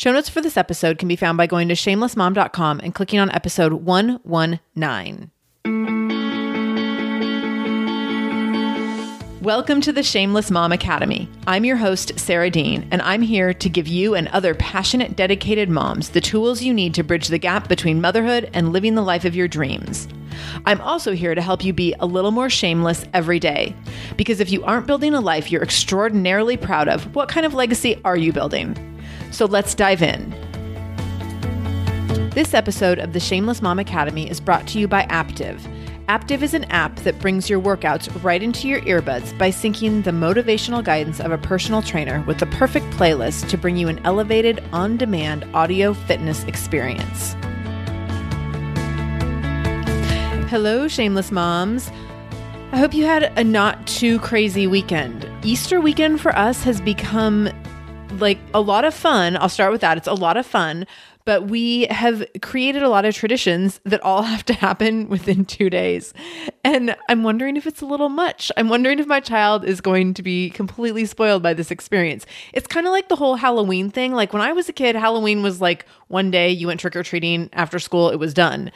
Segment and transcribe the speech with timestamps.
[0.00, 3.30] Show notes for this episode can be found by going to shamelessmom.com and clicking on
[3.32, 5.30] episode 119.
[9.42, 11.28] Welcome to the Shameless Mom Academy.
[11.46, 15.68] I'm your host, Sarah Dean, and I'm here to give you and other passionate, dedicated
[15.68, 19.26] moms the tools you need to bridge the gap between motherhood and living the life
[19.26, 20.08] of your dreams.
[20.64, 23.76] I'm also here to help you be a little more shameless every day.
[24.16, 28.00] Because if you aren't building a life you're extraordinarily proud of, what kind of legacy
[28.02, 28.89] are you building?
[29.30, 30.30] So let's dive in.
[32.30, 35.60] This episode of the Shameless Mom Academy is brought to you by Aaptiv.
[36.08, 40.10] Aaptiv is an app that brings your workouts right into your earbuds by syncing the
[40.10, 44.62] motivational guidance of a personal trainer with the perfect playlist to bring you an elevated,
[44.72, 47.34] on demand audio fitness experience.
[50.50, 51.92] Hello, Shameless Moms.
[52.72, 55.28] I hope you had a not too crazy weekend.
[55.44, 57.48] Easter weekend for us has become
[58.20, 59.36] like a lot of fun.
[59.36, 59.96] I'll start with that.
[59.96, 60.86] It's a lot of fun,
[61.24, 65.70] but we have created a lot of traditions that all have to happen within two
[65.70, 66.12] days.
[66.64, 68.50] And I'm wondering if it's a little much.
[68.56, 72.26] I'm wondering if my child is going to be completely spoiled by this experience.
[72.52, 74.12] It's kind of like the whole Halloween thing.
[74.12, 77.02] Like when I was a kid, Halloween was like one day you went trick or
[77.02, 78.72] treating after school, it was done.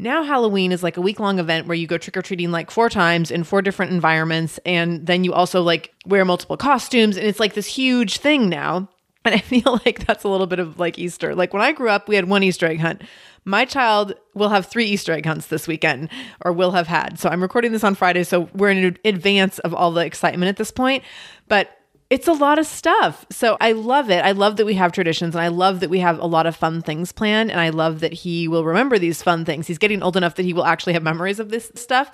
[0.00, 2.70] Now, Halloween is like a week long event where you go trick or treating like
[2.70, 4.60] four times in four different environments.
[4.64, 7.16] And then you also like wear multiple costumes.
[7.16, 8.88] And it's like this huge thing now.
[9.24, 11.34] And I feel like that's a little bit of like Easter.
[11.34, 13.02] Like when I grew up, we had one Easter egg hunt.
[13.44, 16.10] My child will have three Easter egg hunts this weekend,
[16.44, 17.18] or will have had.
[17.18, 18.22] So I'm recording this on Friday.
[18.22, 21.02] So we're in advance of all the excitement at this point.
[21.48, 21.77] But
[22.10, 23.26] it's a lot of stuff.
[23.30, 24.24] So I love it.
[24.24, 26.56] I love that we have traditions and I love that we have a lot of
[26.56, 27.50] fun things planned.
[27.50, 29.66] And I love that he will remember these fun things.
[29.66, 32.10] He's getting old enough that he will actually have memories of this stuff.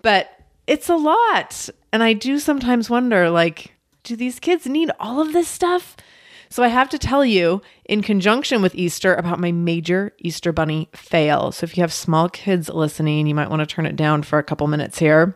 [0.00, 0.30] But
[0.66, 1.68] it's a lot.
[1.92, 5.96] And I do sometimes wonder like, do these kids need all of this stuff?
[6.48, 10.90] So I have to tell you, in conjunction with Easter, about my major Easter Bunny
[10.92, 11.50] fail.
[11.50, 14.38] So if you have small kids listening, you might want to turn it down for
[14.38, 15.34] a couple minutes here.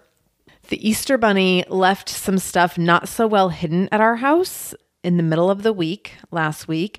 [0.69, 5.23] The Easter Bunny left some stuff not so well hidden at our house in the
[5.23, 6.99] middle of the week last week,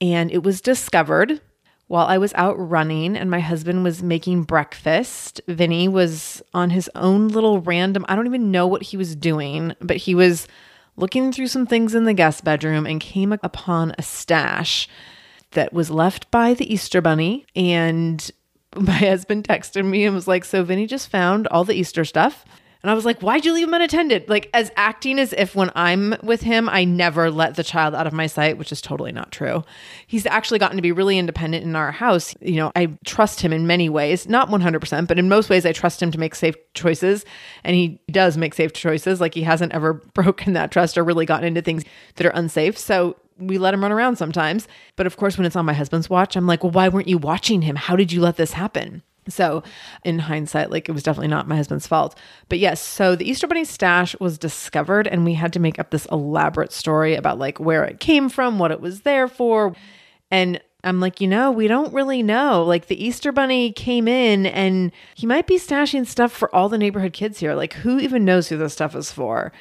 [0.00, 1.40] and it was discovered
[1.88, 5.40] while I was out running and my husband was making breakfast.
[5.48, 9.74] Vinny was on his own little random, I don't even know what he was doing,
[9.80, 10.46] but he was
[10.96, 14.88] looking through some things in the guest bedroom and came upon a stash
[15.50, 17.44] that was left by the Easter Bunny.
[17.56, 18.30] And
[18.76, 22.44] my husband texted me and was like, So Vinny just found all the Easter stuff.
[22.82, 24.28] And I was like, why'd you leave him unattended?
[24.28, 28.06] Like, as acting as if when I'm with him, I never let the child out
[28.06, 29.64] of my sight, which is totally not true.
[30.06, 32.34] He's actually gotten to be really independent in our house.
[32.40, 35.72] You know, I trust him in many ways, not 100%, but in most ways, I
[35.72, 37.26] trust him to make safe choices.
[37.64, 39.20] And he does make safe choices.
[39.20, 41.84] Like, he hasn't ever broken that trust or really gotten into things
[42.16, 42.78] that are unsafe.
[42.78, 44.68] So, we let him run around sometimes.
[44.96, 47.16] But of course, when it's on my husband's watch, I'm like, well, why weren't you
[47.16, 47.74] watching him?
[47.74, 49.02] How did you let this happen?
[49.30, 49.62] So,
[50.04, 52.16] in hindsight, like it was definitely not my husband's fault.
[52.48, 55.90] But yes, so the Easter Bunny stash was discovered, and we had to make up
[55.90, 59.74] this elaborate story about like where it came from, what it was there for.
[60.30, 62.62] And I'm like, you know, we don't really know.
[62.64, 66.78] Like the Easter Bunny came in and he might be stashing stuff for all the
[66.78, 67.54] neighborhood kids here.
[67.54, 69.52] Like, who even knows who this stuff is for?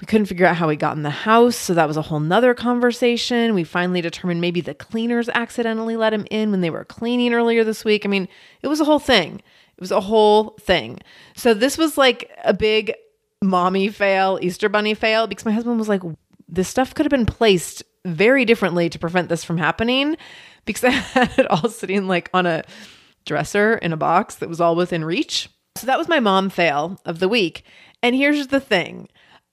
[0.00, 1.56] We couldn't figure out how he got in the house.
[1.56, 3.54] So that was a whole nother conversation.
[3.54, 7.64] We finally determined maybe the cleaners accidentally let him in when they were cleaning earlier
[7.64, 8.06] this week.
[8.06, 8.28] I mean,
[8.62, 9.42] it was a whole thing.
[9.76, 11.00] It was a whole thing.
[11.36, 12.94] So this was like a big
[13.42, 16.02] mommy fail, Easter Bunny fail, because my husband was like,
[16.48, 20.16] this stuff could have been placed very differently to prevent this from happening
[20.64, 22.64] because I had it all sitting like on a
[23.24, 25.48] dresser in a box that was all within reach.
[25.76, 27.64] So that was my mom fail of the week.
[28.02, 29.08] And here's the thing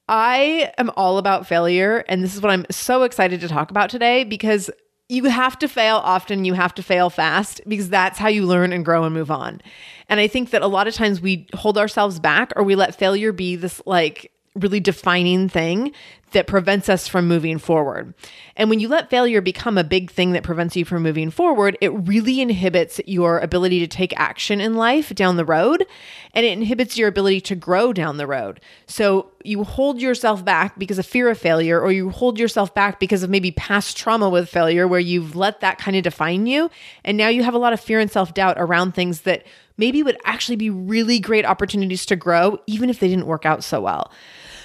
[0.08, 2.04] I am all about failure.
[2.08, 4.70] And this is what I'm so excited to talk about today because
[5.10, 8.74] you have to fail often, you have to fail fast because that's how you learn
[8.74, 9.62] and grow and move on.
[10.10, 12.96] And I think that a lot of times we hold ourselves back or we let
[12.96, 15.92] failure be this like really defining thing
[16.36, 18.14] that prevents us from moving forward.
[18.58, 21.78] And when you let failure become a big thing that prevents you from moving forward,
[21.80, 25.86] it really inhibits your ability to take action in life down the road
[26.34, 28.60] and it inhibits your ability to grow down the road.
[28.86, 33.00] So you hold yourself back because of fear of failure, or you hold yourself back
[33.00, 36.70] because of maybe past trauma with failure where you've let that kind of define you.
[37.06, 39.46] And now you have a lot of fear and self doubt around things that
[39.78, 43.64] maybe would actually be really great opportunities to grow, even if they didn't work out
[43.64, 44.12] so well.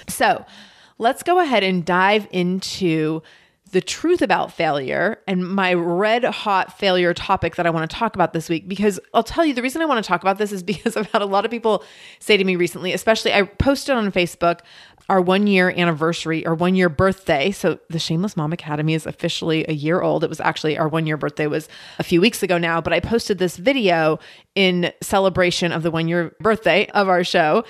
[0.09, 0.45] So
[1.01, 3.23] let's go ahead and dive into
[3.71, 8.15] the truth about failure and my red hot failure topic that I want to talk
[8.15, 8.67] about this week.
[8.67, 11.09] Because I'll tell you, the reason I want to talk about this is because I've
[11.11, 11.83] had a lot of people
[12.19, 14.59] say to me recently, especially I posted on Facebook
[15.09, 17.51] our one year anniversary or one year birthday.
[17.51, 20.23] So the Shameless Mom Academy is officially a year old.
[20.23, 21.67] It was actually our one year birthday was
[21.99, 24.19] a few weeks ago now, but I posted this video
[24.55, 27.65] in celebration of the one year birthday of our show.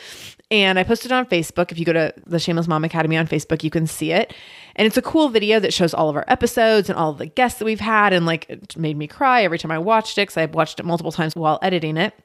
[0.51, 1.71] And I posted it on Facebook.
[1.71, 4.33] If you go to the Shameless Mom Academy on Facebook, you can see it.
[4.81, 7.59] And it's a cool video that shows all of our episodes and all the guests
[7.59, 8.13] that we've had.
[8.13, 10.87] And like, it made me cry every time I watched it because I've watched it
[10.87, 12.15] multiple times while editing it.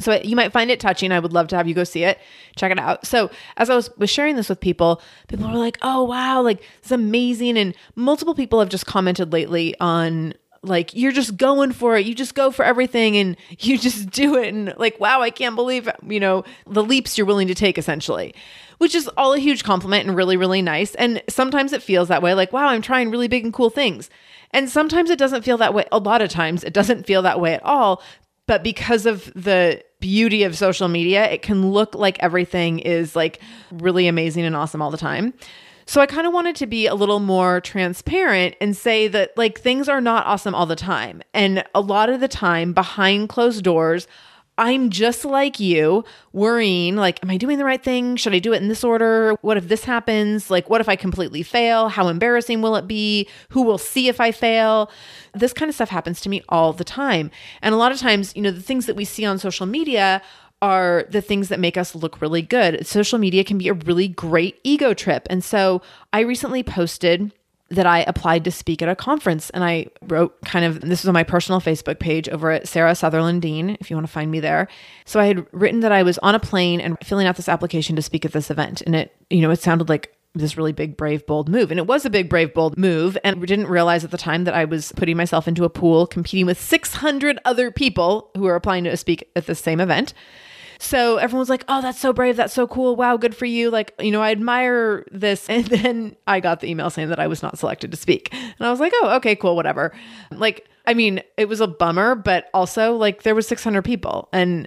[0.00, 1.12] So uh, you might find it touching.
[1.12, 2.18] I would love to have you go see it.
[2.56, 3.06] Check it out.
[3.06, 6.60] So as I was, was sharing this with people, people were like, "Oh wow, like
[6.80, 10.34] it's amazing!" And multiple people have just commented lately on
[10.64, 14.36] like you're just going for it you just go for everything and you just do
[14.36, 17.78] it and like wow i can't believe you know the leaps you're willing to take
[17.78, 18.34] essentially
[18.82, 20.96] which is all a huge compliment and really really nice.
[20.96, 24.10] And sometimes it feels that way like wow i'm trying really big and cool things.
[24.50, 25.86] And sometimes it doesn't feel that way.
[25.92, 28.02] A lot of times it doesn't feel that way at all.
[28.48, 33.40] But because of the beauty of social media it can look like everything is like
[33.70, 35.32] really amazing and awesome all the time.
[35.86, 39.60] So I kind of wanted to be a little more transparent and say that like
[39.60, 41.22] things are not awesome all the time.
[41.32, 44.08] And a lot of the time behind closed doors,
[44.58, 48.16] I'm just like you, worrying like, am I doing the right thing?
[48.16, 49.34] Should I do it in this order?
[49.40, 50.50] What if this happens?
[50.50, 51.88] Like, what if I completely fail?
[51.88, 53.28] How embarrassing will it be?
[53.50, 54.90] Who will see if I fail?
[55.32, 57.30] This kind of stuff happens to me all the time.
[57.62, 60.20] And a lot of times, you know, the things that we see on social media
[60.60, 62.86] are the things that make us look really good.
[62.86, 65.26] Social media can be a really great ego trip.
[65.28, 65.82] And so
[66.12, 67.32] I recently posted
[67.72, 71.08] that I applied to speak at a conference and I wrote kind of this was
[71.08, 74.30] on my personal Facebook page over at Sarah Sutherland Dean, if you want to find
[74.30, 74.68] me there.
[75.06, 77.96] So I had written that I was on a plane and filling out this application
[77.96, 78.82] to speak at this event.
[78.82, 81.70] And it, you know, it sounded like this really big, brave, bold move.
[81.70, 83.16] And it was a big, brave, bold move.
[83.24, 86.06] And we didn't realize at the time that I was putting myself into a pool
[86.06, 90.12] competing with 600 other people who are applying to speak at the same event.
[90.82, 92.36] So everyone was like, oh, that's so brave.
[92.36, 92.96] That's so cool.
[92.96, 93.70] Wow, good for you.
[93.70, 95.48] Like, you know, I admire this.
[95.52, 98.32] And then I got the email saying that I was not selected to speak.
[98.32, 99.92] And I was like, oh, okay, cool, whatever.
[100.30, 104.28] Like, I mean, it was a bummer, but also like there was 600 people.
[104.32, 104.66] And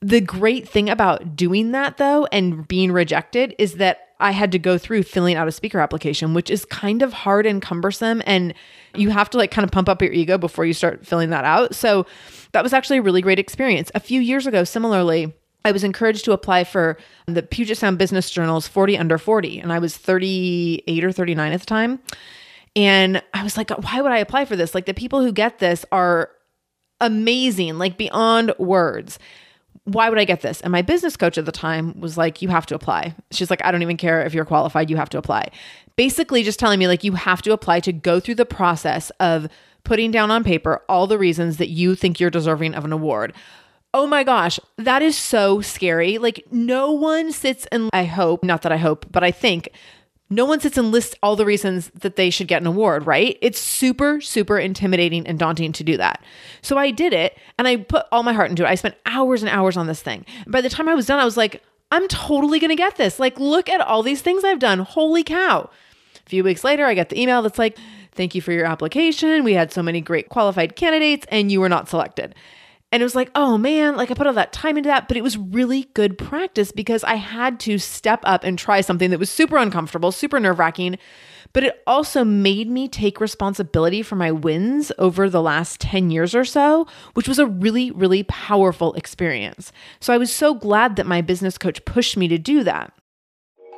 [0.00, 4.58] the great thing about doing that though and being rejected is that I had to
[4.58, 8.22] go through filling out a speaker application, which is kind of hard and cumbersome.
[8.26, 8.54] And
[8.94, 11.44] you have to like kind of pump up your ego before you start filling that
[11.44, 11.74] out.
[11.74, 12.06] So
[12.52, 13.90] that was actually a really great experience.
[13.94, 15.32] A few years ago, similarly,
[15.64, 19.72] I was encouraged to apply for the Puget Sound Business Journal's 40 under 40, and
[19.72, 22.00] I was 38 or 39 at the time.
[22.76, 24.74] And I was like, why would I apply for this?
[24.74, 26.30] Like, the people who get this are
[27.00, 29.18] amazing, like beyond words.
[29.84, 30.60] Why would I get this?
[30.60, 33.14] And my business coach at the time was like, you have to apply.
[33.30, 35.50] She's like, I don't even care if you're qualified, you have to apply.
[35.96, 39.48] Basically, just telling me, like, you have to apply to go through the process of
[39.84, 43.34] putting down on paper all the reasons that you think you're deserving of an award
[43.94, 46.18] Oh my gosh, that is so scary.
[46.18, 49.68] Like, no one sits and I hope, not that I hope, but I think
[50.28, 53.38] no one sits and lists all the reasons that they should get an award, right?
[53.40, 56.20] It's super, super intimidating and daunting to do that.
[56.60, 58.68] So I did it and I put all my heart into it.
[58.68, 60.26] I spent hours and hours on this thing.
[60.48, 63.20] By the time I was done, I was like, I'm totally gonna get this.
[63.20, 64.80] Like, look at all these things I've done.
[64.80, 65.70] Holy cow.
[66.16, 67.78] A few weeks later, I get the email that's like,
[68.14, 69.42] Thank you for your application.
[69.42, 72.34] We had so many great qualified candidates and you were not selected.
[72.94, 75.16] And it was like, oh man, like I put all that time into that, but
[75.16, 79.18] it was really good practice because I had to step up and try something that
[79.18, 80.98] was super uncomfortable, super nerve wracking.
[81.52, 86.36] But it also made me take responsibility for my wins over the last 10 years
[86.36, 89.72] or so, which was a really, really powerful experience.
[89.98, 92.92] So I was so glad that my business coach pushed me to do that.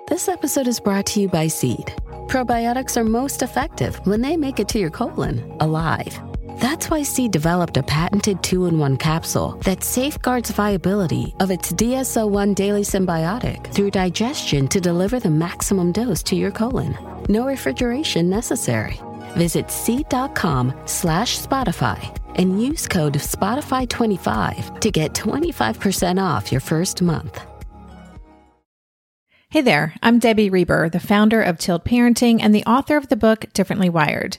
[0.09, 1.87] This episode is brought to you by Seed.
[2.29, 6.21] Probiotics are most effective when they make it to your colon alive.
[6.57, 11.71] That's why Seed developed a patented two in one capsule that safeguards viability of its
[11.71, 16.97] DS-01 daily synbiotic through digestion to deliver the maximum dose to your colon.
[17.29, 18.99] No refrigeration necessary.
[19.37, 27.39] Visit seed.com slash Spotify and use code Spotify25 to get 25% off your first month.
[29.51, 33.17] Hey there, I'm Debbie Reber, the founder of Tilt Parenting and the author of the
[33.17, 34.39] book Differently Wired.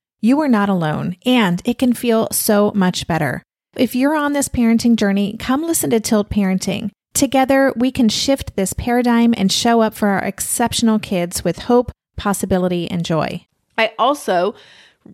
[0.21, 3.43] you are not alone, and it can feel so much better.
[3.75, 6.91] If you're on this parenting journey, come listen to Tilt Parenting.
[7.13, 11.91] Together, we can shift this paradigm and show up for our exceptional kids with hope,
[12.15, 13.45] possibility, and joy.
[13.77, 14.55] I also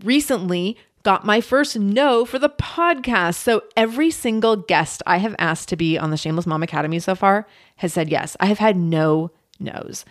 [0.04, 3.36] recently got my first no for the podcast.
[3.36, 7.16] So every single guest I have asked to be on the Shameless Mom Academy so
[7.16, 7.48] far
[7.78, 8.36] has said yes.
[8.40, 10.04] I have had no no's.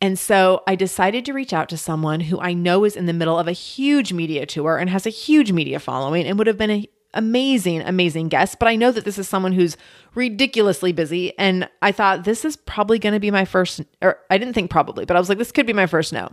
[0.00, 3.12] And so I decided to reach out to someone who I know is in the
[3.12, 6.58] middle of a huge media tour and has a huge media following and would have
[6.58, 8.58] been an amazing, amazing guest.
[8.60, 9.76] But I know that this is someone who's
[10.14, 11.36] ridiculously busy.
[11.38, 14.70] And I thought this is probably going to be my first, or I didn't think
[14.70, 16.30] probably, but I was like, this could be my first no.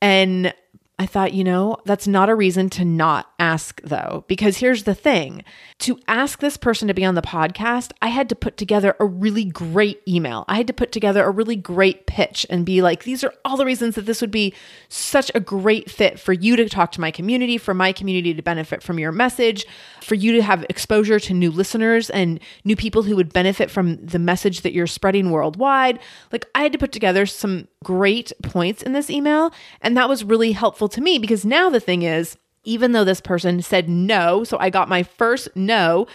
[0.00, 0.54] And
[1.00, 4.94] I thought, you know, that's not a reason to not ask though, because here's the
[4.94, 5.42] thing
[5.78, 9.06] to ask this person to be on the podcast, I had to put together a
[9.06, 10.44] really great email.
[10.46, 13.56] I had to put together a really great pitch and be like, these are all
[13.56, 14.52] the reasons that this would be
[14.90, 18.42] such a great fit for you to talk to my community, for my community to
[18.42, 19.64] benefit from your message,
[20.02, 24.04] for you to have exposure to new listeners and new people who would benefit from
[24.04, 25.98] the message that you're spreading worldwide.
[26.30, 30.24] Like, I had to put together some great points in this email, and that was
[30.24, 34.44] really helpful to me because now the thing is, even though this person said no,
[34.44, 36.06] so I got my first no,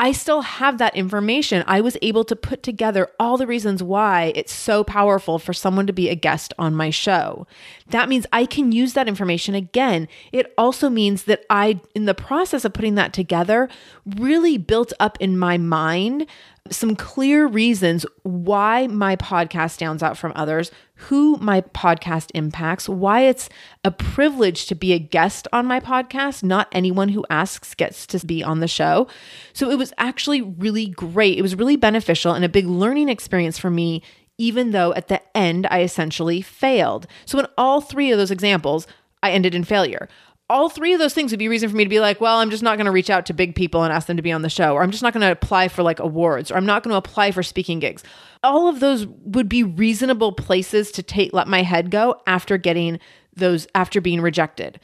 [0.00, 1.64] I still have that information.
[1.66, 5.88] I was able to put together all the reasons why it's so powerful for someone
[5.88, 7.48] to be a guest on my show.
[7.88, 10.06] That means I can use that information again.
[10.30, 13.68] It also means that I, in the process of putting that together,
[14.06, 16.26] really built up in my mind
[16.70, 23.22] some clear reasons why my podcast stands out from others, who my podcast impacts, why
[23.22, 23.48] it's
[23.84, 26.42] a privilege to be a guest on my podcast.
[26.42, 29.06] Not anyone who asks gets to be on the show.
[29.52, 31.38] So it was actually really great.
[31.38, 34.02] It was really beneficial and a big learning experience for me,
[34.38, 37.06] even though at the end I essentially failed.
[37.26, 38.86] So in all three of those examples,
[39.22, 40.08] I ended in failure
[40.50, 42.50] all three of those things would be reason for me to be like, well, I'm
[42.50, 44.42] just not going to reach out to big people and ask them to be on
[44.42, 46.82] the show, or I'm just not going to apply for like awards, or I'm not
[46.82, 48.02] going to apply for speaking gigs.
[48.42, 52.98] All of those would be reasonable places to take let my head go after getting
[53.34, 54.80] those after being rejected.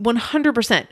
[0.00, 0.86] 100%.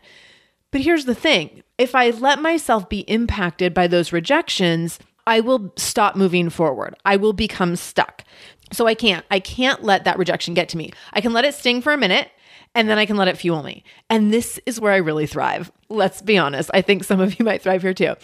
[0.72, 1.62] But here's the thing.
[1.78, 6.96] If I let myself be impacted by those rejections, I will stop moving forward.
[7.04, 8.24] I will become stuck.
[8.72, 9.24] So I can't.
[9.30, 10.92] I can't let that rejection get to me.
[11.12, 12.30] I can let it sting for a minute
[12.76, 13.82] and then I can let it fuel me.
[14.10, 15.72] And this is where I really thrive.
[15.88, 16.70] Let's be honest.
[16.74, 18.14] I think some of you might thrive here too.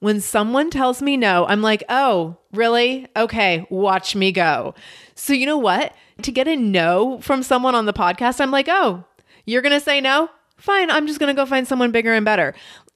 [0.00, 3.06] When someone tells me no, I'm like, oh, really?
[3.16, 4.74] Okay, watch me go.
[5.14, 5.94] So, you know what?
[6.22, 9.04] To get a no from someone on the podcast, I'm like, oh,
[9.46, 10.28] you're going to say no?
[10.56, 12.52] Fine, I'm just going to go find someone bigger and better.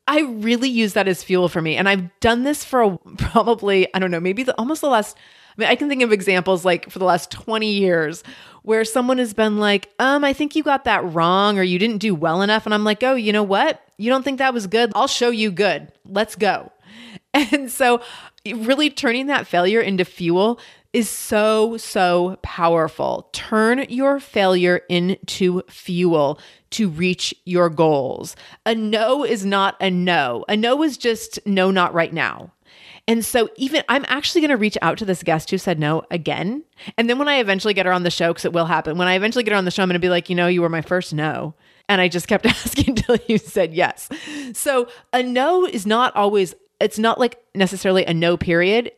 [0.08, 1.76] I really use that as fuel for me.
[1.76, 5.16] And I've done this for a, probably, I don't know, maybe the, almost the last
[5.56, 8.24] I mean, I can think of examples like for the last 20 years
[8.62, 11.98] where someone has been like, um, I think you got that wrong or you didn't
[11.98, 12.64] do well enough.
[12.64, 13.82] And I'm like, oh, you know what?
[13.98, 14.90] You don't think that was good?
[14.94, 15.92] I'll show you good.
[16.04, 16.70] Let's go.
[17.36, 18.00] And so
[18.46, 20.60] really turning that failure into fuel
[20.92, 23.28] is so, so powerful.
[23.32, 26.38] Turn your failure into fuel
[26.70, 28.36] to reach your goals.
[28.64, 30.44] A no is not a no.
[30.48, 32.52] A no is just no, not right now.
[33.06, 36.04] And so, even I'm actually going to reach out to this guest who said no
[36.10, 36.64] again.
[36.96, 39.08] And then when I eventually get her on the show, because it will happen, when
[39.08, 40.62] I eventually get her on the show, I'm going to be like, you know, you
[40.62, 41.54] were my first no.
[41.86, 44.08] And I just kept asking until you said yes.
[44.54, 48.90] So, a no is not always, it's not like necessarily a no period.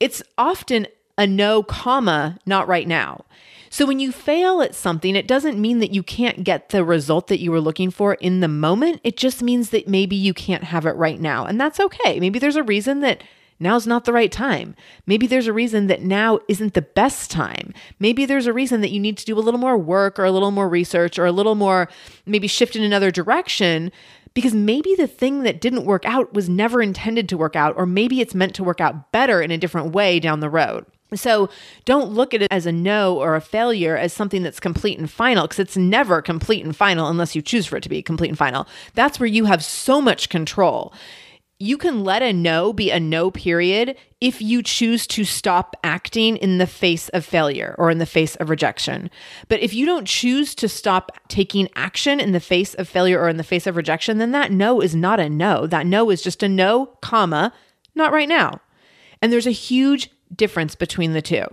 [0.00, 3.24] It's often a no comma, not right now.
[3.70, 7.26] So when you fail at something, it doesn't mean that you can't get the result
[7.26, 9.00] that you were looking for in the moment.
[9.02, 11.44] It just means that maybe you can't have it right now.
[11.44, 12.20] And that's okay.
[12.20, 13.24] Maybe there's a reason that
[13.60, 14.74] now's not the right time.
[15.06, 17.72] Maybe there's a reason that now isn't the best time.
[17.98, 20.30] Maybe there's a reason that you need to do a little more work or a
[20.30, 21.88] little more research or a little more
[22.26, 23.92] maybe shift in another direction
[24.34, 27.86] because maybe the thing that didn't work out was never intended to work out, or
[27.86, 30.84] maybe it's meant to work out better in a different way down the road.
[31.14, 31.48] So
[31.84, 35.10] don't look at it as a no or a failure as something that's complete and
[35.10, 38.28] final because it's never complete and final unless you choose for it to be complete
[38.28, 38.66] and final.
[38.94, 40.92] That's where you have so much control.
[41.60, 46.36] You can let a no be a no period if you choose to stop acting
[46.36, 49.08] in the face of failure or in the face of rejection.
[49.48, 53.28] But if you don't choose to stop taking action in the face of failure or
[53.28, 55.66] in the face of rejection, then that no is not a no.
[55.66, 57.52] That no is just a no, comma,
[57.94, 58.60] not right now.
[59.22, 61.44] And there's a huge difference between the two.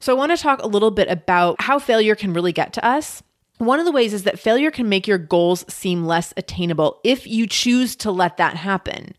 [0.00, 2.84] So, I want to talk a little bit about how failure can really get to
[2.84, 3.22] us.
[3.62, 7.28] One of the ways is that failure can make your goals seem less attainable if
[7.28, 9.14] you choose to let that happen.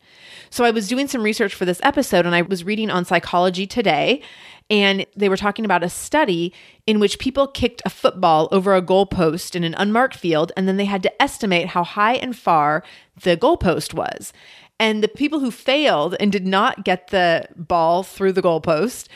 [0.50, 3.66] So, I was doing some research for this episode and I was reading on Psychology
[3.66, 4.20] Today,
[4.68, 6.52] and they were talking about a study
[6.86, 10.76] in which people kicked a football over a goalpost in an unmarked field, and then
[10.76, 12.84] they had to estimate how high and far
[13.22, 14.34] the goalpost was.
[14.78, 19.08] And the people who failed and did not get the ball through the goalpost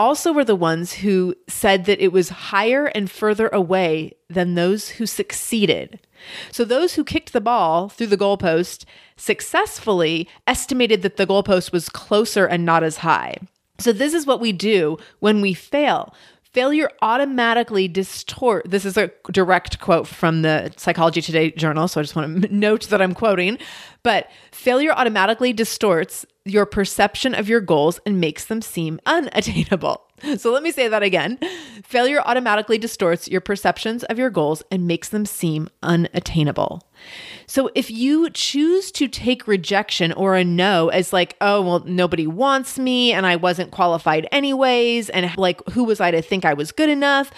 [0.00, 4.88] also were the ones who said that it was higher and further away than those
[4.88, 6.00] who succeeded.
[6.50, 11.90] So those who kicked the ball through the goalpost successfully estimated that the goalpost was
[11.90, 13.36] closer and not as high.
[13.78, 16.14] So this is what we do when we fail.
[16.52, 18.68] Failure automatically distort.
[18.68, 22.54] This is a direct quote from the Psychology Today journal, so I just want to
[22.54, 23.56] note that I'm quoting.
[24.02, 30.02] But failure automatically distorts your perception of your goals and makes them seem unattainable.
[30.38, 31.38] So let me say that again.
[31.82, 36.82] Failure automatically distorts your perceptions of your goals and makes them seem unattainable.
[37.46, 42.26] So if you choose to take rejection or a no as like, oh, well, nobody
[42.26, 46.54] wants me and I wasn't qualified anyways, and like, who was I to think I
[46.54, 47.30] was good enough?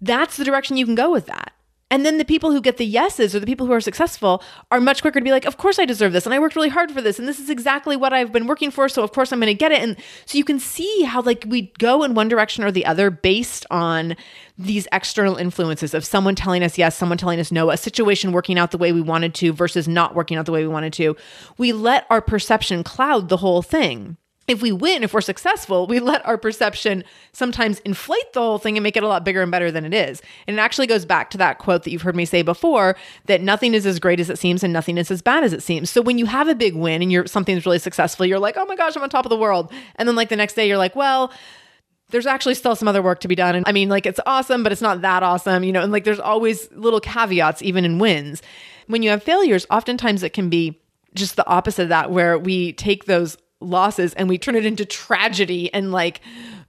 [0.00, 1.52] That's the direction you can go with that.
[1.90, 4.80] And then the people who get the yeses or the people who are successful are
[4.80, 6.24] much quicker to be like, of course I deserve this.
[6.24, 7.18] And I worked really hard for this.
[7.18, 8.88] And this is exactly what I've been working for.
[8.88, 9.82] So of course I'm going to get it.
[9.82, 13.10] And so you can see how like we go in one direction or the other
[13.10, 14.16] based on
[14.56, 18.58] these external influences of someone telling us yes, someone telling us no, a situation working
[18.58, 21.16] out the way we wanted to versus not working out the way we wanted to.
[21.58, 24.16] We let our perception cloud the whole thing
[24.50, 28.76] if we win, if we're successful, we let our perception sometimes inflate the whole thing
[28.76, 30.20] and make it a lot bigger and better than it is.
[30.46, 33.40] And it actually goes back to that quote that you've heard me say before that
[33.40, 35.88] nothing is as great as it seems and nothing is as bad as it seems.
[35.88, 38.66] So when you have a big win and you're something's really successful, you're like, "Oh
[38.66, 40.78] my gosh, I'm on top of the world." And then like the next day you're
[40.78, 41.32] like, "Well,
[42.10, 43.54] there's actually still some other work to be done.
[43.54, 46.02] And I mean, like, it's awesome, but it's not that awesome, you know, and like,
[46.02, 48.42] there's always little caveats, even in wins.
[48.88, 50.80] When you have failures, oftentimes it can be
[51.14, 54.84] just the opposite of that, where we take those losses and we turn it into
[54.84, 56.20] tragedy and like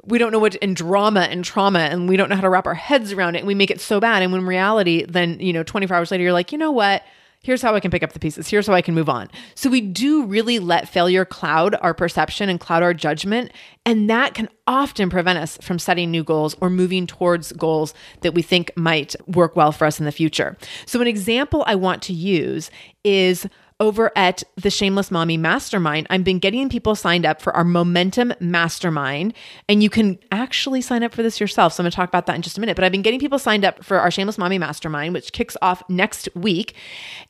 [0.04, 2.66] we don't know what and drama and trauma and we don't know how to wrap
[2.66, 4.22] our heads around it and we make it so bad.
[4.24, 7.04] And when reality then you know 24 hours later you're like you know what?
[7.44, 8.48] Here's how i can pick up the pieces.
[8.48, 9.30] Here's how i can move on.
[9.56, 13.52] So we do really let failure cloud our perception and cloud our judgment.
[13.86, 18.36] And that can often prevent us from setting new goals or moving towards goals that
[18.36, 20.58] we think might work well for us in the future.
[20.86, 22.70] So an example i want to use
[23.04, 23.48] is
[23.82, 28.32] over at the Shameless Mommy Mastermind, I've been getting people signed up for our Momentum
[28.40, 29.34] Mastermind.
[29.68, 31.74] And you can actually sign up for this yourself.
[31.74, 32.76] So I'm going to talk about that in just a minute.
[32.76, 35.82] But I've been getting people signed up for our Shameless Mommy Mastermind, which kicks off
[35.90, 36.76] next week.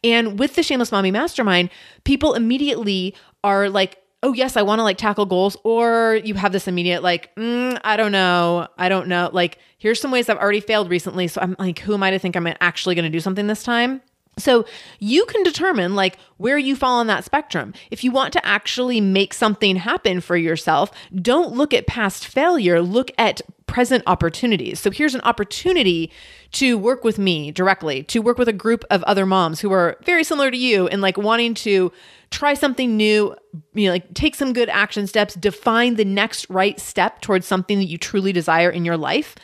[0.04, 1.70] And with the Shameless Mommy Mastermind,
[2.04, 6.52] people immediately are like, oh yes i want to like tackle goals or you have
[6.52, 10.38] this immediate like mm, i don't know i don't know like here's some ways i've
[10.38, 13.10] already failed recently so i'm like who am i to think i'm actually going to
[13.10, 14.00] do something this time
[14.42, 14.66] So
[15.00, 17.74] you can determine like where you fall on that spectrum.
[17.92, 22.82] If you want to actually make something happen for yourself, don't look at past failure,
[22.82, 24.82] look at present opportunities.
[24.82, 26.12] So here's an opportunity
[26.52, 29.98] to work with me directly, to work with a group of other moms who are
[30.04, 31.92] very similar to you and like wanting to
[32.32, 33.34] try something new,
[33.74, 37.78] you know, like take some good action steps, define the next right step towards something
[37.78, 39.36] that you truly desire in your life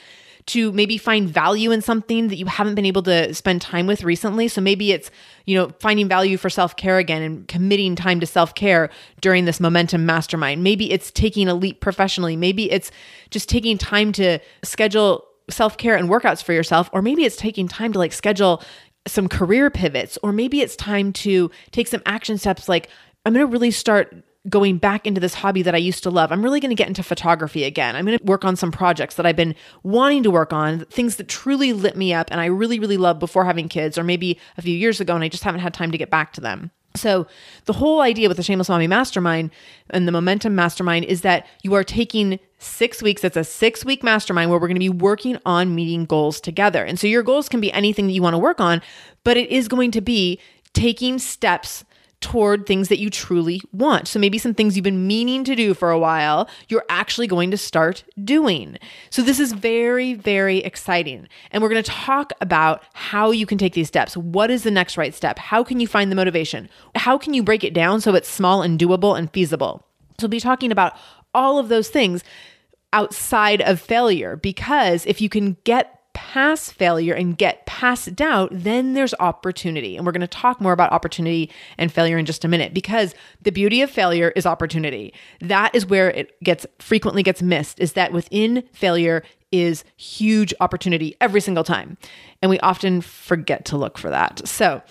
[0.47, 4.03] to maybe find value in something that you haven't been able to spend time with
[4.03, 4.47] recently.
[4.47, 5.11] So maybe it's,
[5.45, 8.89] you know, finding value for self care again and committing time to self care
[9.21, 10.63] during this momentum mastermind.
[10.63, 12.35] Maybe it's taking a leap professionally.
[12.35, 12.91] Maybe it's
[13.29, 16.89] just taking time to schedule self care and workouts for yourself.
[16.93, 18.63] Or maybe it's taking time to like schedule
[19.05, 20.17] some career pivots.
[20.23, 22.89] Or maybe it's time to take some action steps like,
[23.25, 24.15] I'm going to really start
[24.49, 26.31] going back into this hobby that I used to love.
[26.31, 27.95] I'm really going to get into photography again.
[27.95, 31.17] I'm going to work on some projects that I've been wanting to work on, things
[31.17, 34.39] that truly lit me up and I really, really loved before having kids, or maybe
[34.57, 36.71] a few years ago and I just haven't had time to get back to them.
[36.97, 37.27] So,
[37.65, 39.51] the whole idea with the Shameless Mommy Mastermind
[39.91, 43.23] and the Momentum Mastermind is that you are taking six weeks.
[43.23, 46.83] It's a six week mastermind where we're going to be working on meeting goals together.
[46.83, 48.81] And so, your goals can be anything that you want to work on,
[49.23, 50.39] but it is going to be
[50.73, 51.85] taking steps
[52.19, 54.07] toward things that you truly want.
[54.07, 57.51] So maybe some things you've been meaning to do for a while, you're actually going
[57.51, 58.77] to start doing.
[59.11, 61.27] So this is very, very exciting.
[61.51, 64.17] And we're going to talk about how you can take these steps.
[64.17, 65.37] What is the next right step?
[65.37, 66.69] How can you find the motivation?
[66.95, 69.85] How can you break it down so it's small and doable and feasible?
[70.19, 70.93] So we'll be talking about
[71.35, 72.23] all of those things
[72.93, 78.93] outside of failure because if you can get past failure and get past doubt, then
[78.93, 79.95] there's opportunity.
[79.95, 83.13] And we're going to talk more about opportunity and failure in just a minute because
[83.43, 85.13] the beauty of failure is opportunity.
[85.41, 89.21] That is where it gets frequently gets missed is that within failure
[89.61, 91.97] is huge opportunity every single time.
[92.41, 94.47] And we often forget to look for that.
[94.47, 94.83] So,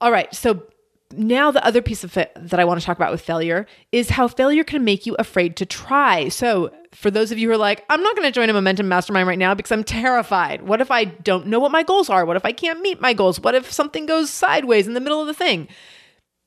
[0.00, 0.32] All right.
[0.34, 0.62] So
[1.16, 4.10] now the other piece of it that I want to talk about with failure is
[4.10, 6.28] how failure can make you afraid to try.
[6.28, 8.88] So for those of you who are like, I'm not going to join a momentum
[8.88, 10.62] mastermind right now because I'm terrified.
[10.62, 12.24] What if I don't know what my goals are?
[12.24, 13.40] What if I can't meet my goals?
[13.40, 15.68] What if something goes sideways in the middle of the thing?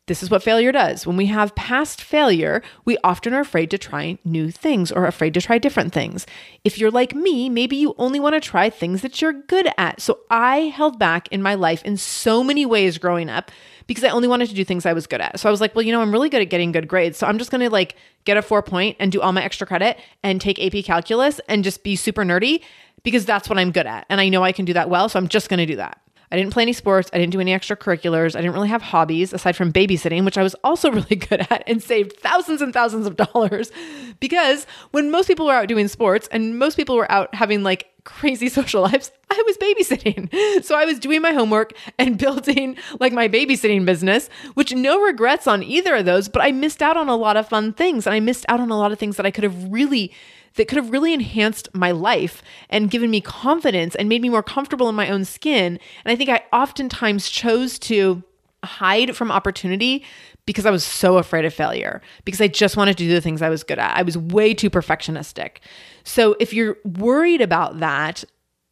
[0.08, 1.06] This is what failure does.
[1.06, 5.34] When we have past failure, we often are afraid to try new things or afraid
[5.34, 6.26] to try different things.
[6.64, 10.00] If you're like me, maybe you only want to try things that you're good at.
[10.02, 13.52] So I held back in my life in so many ways growing up
[13.86, 15.42] because I only wanted to do things I was good at.
[15.42, 17.18] So I was like, well, you know, I'm really good at getting good grades.
[17.18, 19.68] So I'm just going to like get a four point and do all my extra
[19.68, 22.64] credit and take AP calculus and just be super nerdy
[23.04, 24.06] because that's what I'm good at.
[24.10, 25.10] And I know I can do that well.
[25.10, 26.02] So I'm just going to do that.
[26.32, 27.10] I didn't play any sports.
[27.14, 28.36] I didn't do any extracurriculars.
[28.36, 31.64] I didn't really have hobbies aside from babysitting, which I was also really good at
[31.68, 33.72] and saved thousands and thousands of dollars.
[34.20, 37.88] Because when most people were out doing sports and most people were out having like
[38.04, 40.34] crazy social lives, I was babysitting.
[40.64, 45.46] So I was doing my homework and building like my babysitting business, which no regrets
[45.48, 48.14] on either of those, but I missed out on a lot of fun things and
[48.14, 50.12] I missed out on a lot of things that I could have really
[50.56, 54.44] that could have really enhanced my life and given me confidence and made me more
[54.44, 55.80] comfortable in my own skin.
[56.04, 58.24] And I think I oftentimes chose to
[58.64, 60.04] hide from opportunity
[60.46, 63.42] because I was so afraid of failure, because I just wanted to do the things
[63.42, 63.96] I was good at.
[63.98, 65.58] I was way too perfectionistic.
[66.04, 68.24] So if you're worried about that,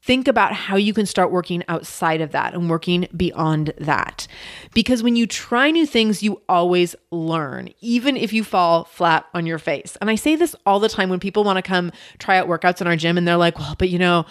[0.05, 4.27] think about how you can start working outside of that and working beyond that.
[4.71, 9.47] Because when you try new things, you always learn, even if you fall flat on
[9.47, 9.97] your face.
[9.99, 12.81] And I say this all the time when people want to come try out workouts
[12.81, 14.27] in our gym and they're like, well, but you know,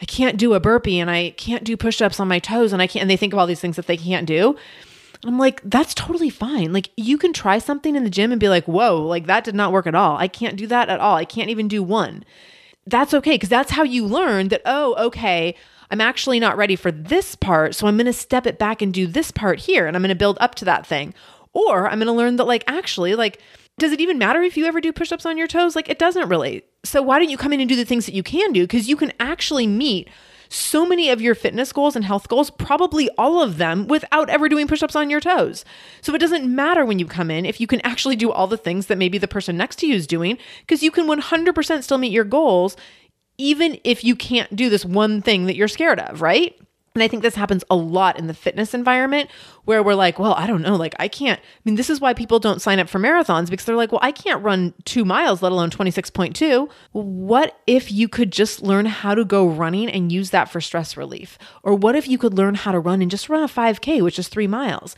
[0.00, 2.80] I can't do a burpee and I can't do push ups on my toes and
[2.80, 4.54] I can't, and they think of all these things that they can't do.
[5.24, 6.72] I'm like, that's totally fine.
[6.72, 9.56] Like, you can try something in the gym and be like, whoa, like that did
[9.56, 10.16] not work at all.
[10.18, 11.16] I can't do that at all.
[11.16, 12.22] I can't even do one
[12.86, 15.54] that's okay because that's how you learn that, oh, okay,
[15.90, 17.74] I'm actually not ready for this part.
[17.74, 20.08] So I'm going to step it back and do this part here and I'm going
[20.08, 21.14] to build up to that thing.
[21.52, 23.40] Or I'm going to learn that, like, actually, like,
[23.78, 25.74] does it even matter if you ever do push ups on your toes?
[25.74, 26.64] Like, it doesn't really.
[26.84, 28.62] So why don't you come in and do the things that you can do?
[28.62, 30.08] Because you can actually meet
[30.48, 34.48] so many of your fitness goals and health goals, probably all of them, without ever
[34.48, 35.64] doing push ups on your toes.
[36.00, 38.56] So it doesn't matter when you come in if you can actually do all the
[38.56, 41.98] things that maybe the person next to you is doing, because you can 100% still
[41.98, 42.76] meet your goals,
[43.38, 46.58] even if you can't do this one thing that you're scared of, right?
[46.96, 49.28] And I think this happens a lot in the fitness environment
[49.66, 51.38] where we're like, well, I don't know, like I can't.
[51.38, 54.00] I mean, this is why people don't sign up for marathons because they're like, well,
[54.02, 56.70] I can't run two miles, let alone 26.2.
[56.92, 60.96] What if you could just learn how to go running and use that for stress
[60.96, 61.36] relief?
[61.62, 64.18] Or what if you could learn how to run and just run a 5K, which
[64.18, 64.96] is three miles?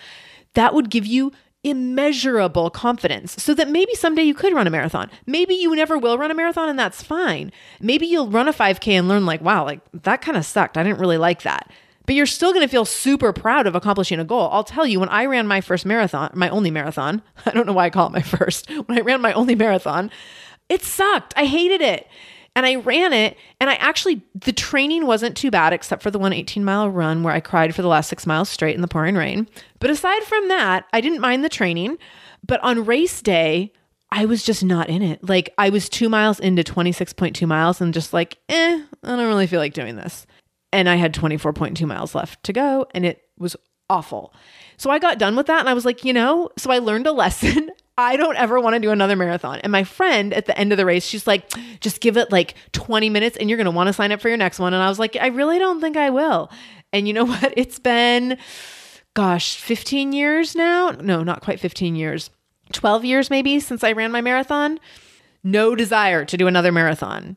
[0.54, 1.32] That would give you
[1.64, 5.10] immeasurable confidence so that maybe someday you could run a marathon.
[5.26, 7.50] Maybe you never will run a marathon and that's fine.
[7.80, 10.76] Maybe you'll run a 5K and learn, like, wow, like that kind of sucked.
[10.78, 11.70] I didn't really like that.
[12.08, 14.48] But you're still going to feel super proud of accomplishing a goal.
[14.50, 17.74] I'll tell you, when I ran my first marathon, my only marathon, I don't know
[17.74, 20.10] why I call it my first, when I ran my only marathon,
[20.70, 21.34] it sucked.
[21.36, 22.08] I hated it.
[22.56, 26.18] And I ran it, and I actually, the training wasn't too bad, except for the
[26.18, 28.88] one 18 mile run where I cried for the last six miles straight in the
[28.88, 29.46] pouring rain.
[29.78, 31.98] But aside from that, I didn't mind the training.
[32.44, 33.70] But on race day,
[34.10, 35.28] I was just not in it.
[35.28, 39.46] Like, I was two miles into 26.2 miles and just like, eh, I don't really
[39.46, 40.26] feel like doing this.
[40.72, 43.56] And I had 24.2 miles left to go, and it was
[43.88, 44.34] awful.
[44.76, 47.06] So I got done with that, and I was like, you know, so I learned
[47.06, 47.70] a lesson.
[47.98, 49.58] I don't ever want to do another marathon.
[49.58, 51.50] And my friend at the end of the race, she's like,
[51.80, 54.28] just give it like 20 minutes and you're going to want to sign up for
[54.28, 54.72] your next one.
[54.72, 56.48] And I was like, I really don't think I will.
[56.92, 57.52] And you know what?
[57.56, 58.38] It's been,
[59.14, 60.90] gosh, 15 years now.
[60.90, 62.30] No, not quite 15 years,
[62.72, 64.78] 12 years maybe since I ran my marathon.
[65.42, 67.36] No desire to do another marathon.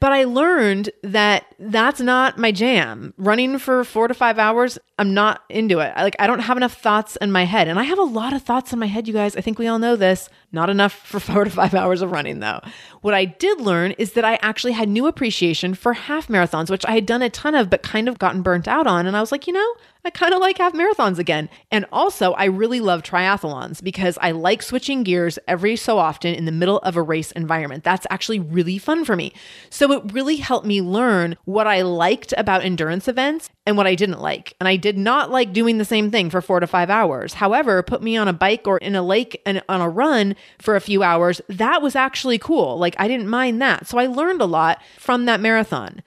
[0.00, 3.12] But I learned that that's not my jam.
[3.18, 5.92] Running for four to five hours, I'm not into it.
[5.94, 7.68] Like, I don't have enough thoughts in my head.
[7.68, 9.36] And I have a lot of thoughts in my head, you guys.
[9.36, 10.30] I think we all know this.
[10.52, 12.60] Not enough for four to five hours of running, though.
[13.02, 16.84] What I did learn is that I actually had new appreciation for half marathons, which
[16.86, 19.06] I had done a ton of, but kind of gotten burnt out on.
[19.06, 21.48] And I was like, you know, I kind of like half marathons again.
[21.70, 26.46] And also, I really love triathlons because I like switching gears every so often in
[26.46, 27.84] the middle of a race environment.
[27.84, 29.32] That's actually really fun for me.
[29.68, 33.94] So it really helped me learn what I liked about endurance events and what I
[33.94, 34.54] didn't like.
[34.58, 37.34] And I did not like doing the same thing for four to five hours.
[37.34, 40.76] However, put me on a bike or in a lake and on a run for
[40.76, 41.40] a few hours.
[41.48, 42.78] That was actually cool.
[42.78, 43.86] Like I didn't mind that.
[43.86, 46.02] So I learned a lot from that marathon.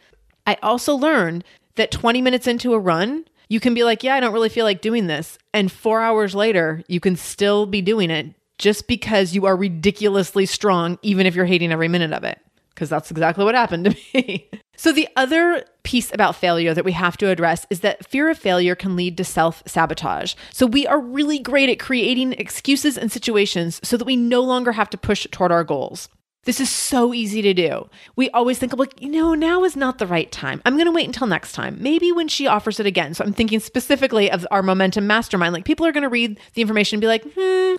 [0.46, 1.44] I also learned
[1.76, 4.66] that 20 minutes into a run, you can be like, yeah, I don't really feel
[4.66, 5.38] like doing this.
[5.54, 10.46] And four hours later, you can still be doing it just because you are ridiculously
[10.46, 12.40] strong, even if you're hating every minute of it.
[12.70, 14.50] Because that's exactly what happened to me.
[14.84, 18.38] so, the other piece about failure that we have to address is that fear of
[18.38, 20.36] failure can lead to self sabotage.
[20.52, 24.74] So, we are really great at creating excuses and situations so that we no longer
[24.74, 26.10] have to push toward our goals.
[26.44, 27.90] This is so easy to do.
[28.18, 30.62] We always think like, you know, now is not the right time.
[30.66, 31.78] I'm going to wait until next time.
[31.80, 33.14] Maybe when she offers it again.
[33.14, 35.54] So I'm thinking specifically of our momentum mastermind.
[35.54, 37.76] Like people are going to read the information and be like, hmm,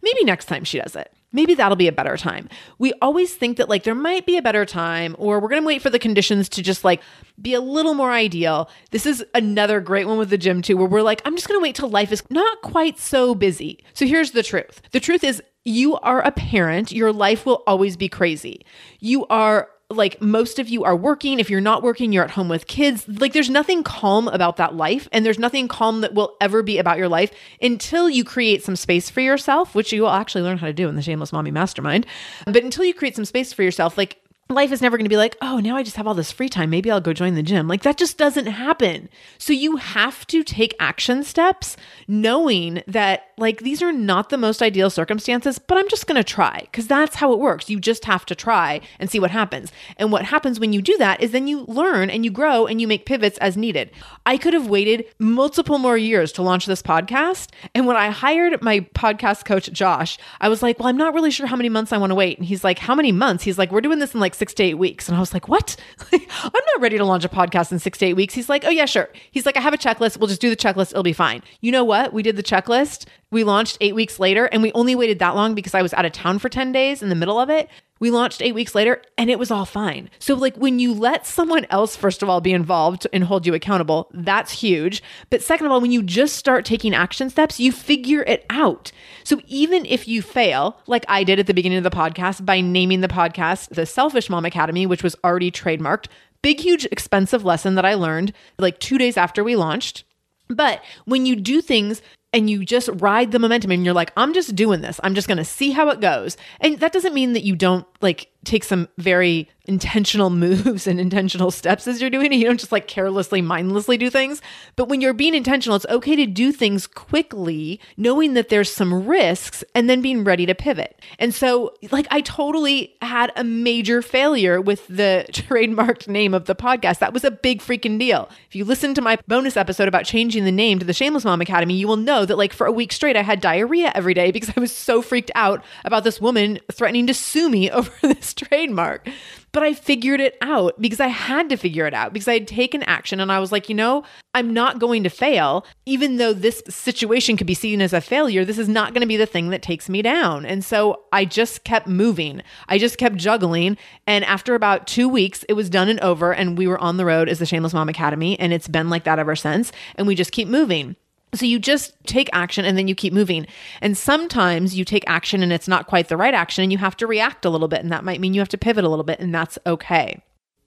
[0.00, 1.12] maybe next time she does it.
[1.32, 2.48] Maybe that'll be a better time.
[2.78, 5.66] We always think that like there might be a better time or we're going to
[5.66, 7.02] wait for the conditions to just like
[7.40, 8.70] be a little more ideal.
[8.90, 11.58] This is another great one with the gym too where we're like I'm just going
[11.58, 13.84] to wait till life is not quite so busy.
[13.92, 14.80] So here's the truth.
[14.92, 18.64] The truth is you are a parent, your life will always be crazy.
[19.00, 21.38] You are like most of you are working.
[21.38, 23.06] If you're not working, you're at home with kids.
[23.08, 25.08] Like there's nothing calm about that life.
[25.12, 28.76] And there's nothing calm that will ever be about your life until you create some
[28.76, 31.50] space for yourself, which you will actually learn how to do in the Shameless Mommy
[31.50, 32.06] Mastermind.
[32.46, 35.16] But until you create some space for yourself, like life is never going to be
[35.16, 36.70] like, oh, now I just have all this free time.
[36.70, 37.66] Maybe I'll go join the gym.
[37.66, 39.08] Like that just doesn't happen.
[39.38, 44.62] So you have to take action steps knowing that like these are not the most
[44.62, 47.68] ideal circumstances, but I'm just going to try because that's how it works.
[47.68, 49.72] You just have to try and see what happens.
[49.96, 52.80] And what happens when you do that is then you learn and you grow and
[52.80, 53.90] you make pivots as needed.
[54.24, 57.48] I could have waited multiple more years to launch this podcast.
[57.74, 61.32] And when I hired my podcast coach, Josh, I was like, well, I'm not really
[61.32, 62.38] sure how many months I want to wait.
[62.38, 63.42] And he's like, how many months?
[63.42, 65.08] He's like, we're doing this in like six to eight weeks.
[65.08, 65.76] And I was like, what?
[66.12, 66.20] I'm
[66.52, 68.34] not ready to launch a podcast in six to eight weeks.
[68.34, 69.08] He's like, oh, yeah, sure.
[69.30, 70.18] He's like, I have a checklist.
[70.18, 70.92] We'll just do the checklist.
[70.92, 71.42] It'll be fine.
[71.60, 72.12] You know what?
[72.12, 73.06] We did the checklist.
[73.30, 76.04] We launched eight weeks later, and we only waited that long because I was out
[76.04, 77.68] of town for 10 days in the middle of it.
[77.98, 80.10] We launched eight weeks later and it was all fine.
[80.18, 83.54] So, like, when you let someone else, first of all, be involved and hold you
[83.54, 85.02] accountable, that's huge.
[85.30, 88.92] But second of all, when you just start taking action steps, you figure it out.
[89.24, 92.60] So, even if you fail, like I did at the beginning of the podcast by
[92.60, 96.06] naming the podcast the Selfish Mom Academy, which was already trademarked,
[96.42, 100.04] big, huge, expensive lesson that I learned like two days after we launched.
[100.48, 104.34] But when you do things and you just ride the momentum and you're like, I'm
[104.34, 105.00] just doing this.
[105.02, 106.36] I'm just going to see how it goes.
[106.60, 111.50] And that doesn't mean that you don't like take some very intentional moves and intentional
[111.50, 112.36] steps as you're doing it.
[112.36, 114.40] You don't just like carelessly, mindlessly do things.
[114.76, 119.06] But when you're being intentional, it's okay to do things quickly, knowing that there's some
[119.06, 121.00] risks and then being ready to pivot.
[121.18, 126.54] And so, like, I totally had a major failure with the trademarked name of the
[126.54, 127.00] podcast.
[127.00, 128.28] That was a big freaking deal.
[128.48, 131.40] If you listen to my bonus episode about changing the name to the Shameless Mom
[131.40, 134.30] Academy, you will know that, like, for a week straight, I had diarrhea every day
[134.30, 138.32] because I was so freaked out about this woman threatening to sue me over this
[138.36, 139.08] trademark.
[139.52, 142.46] But I figured it out because I had to figure it out because I had
[142.46, 145.64] taken action and I was like, you know, I'm not going to fail.
[145.86, 149.06] Even though this situation could be seen as a failure, this is not going to
[149.06, 150.44] be the thing that takes me down.
[150.44, 152.42] And so I just kept moving.
[152.68, 153.78] I just kept juggling.
[154.06, 156.34] And after about two weeks, it was done and over.
[156.34, 158.38] And we were on the road as the Shameless Mom Academy.
[158.38, 159.72] And it's been like that ever since.
[159.94, 160.96] And we just keep moving.
[161.34, 163.46] So you just take action and then you keep moving.
[163.80, 166.96] And sometimes you take action and it's not quite the right action and you have
[166.98, 167.80] to react a little bit.
[167.80, 170.22] And that might mean you have to pivot a little bit, and that's okay.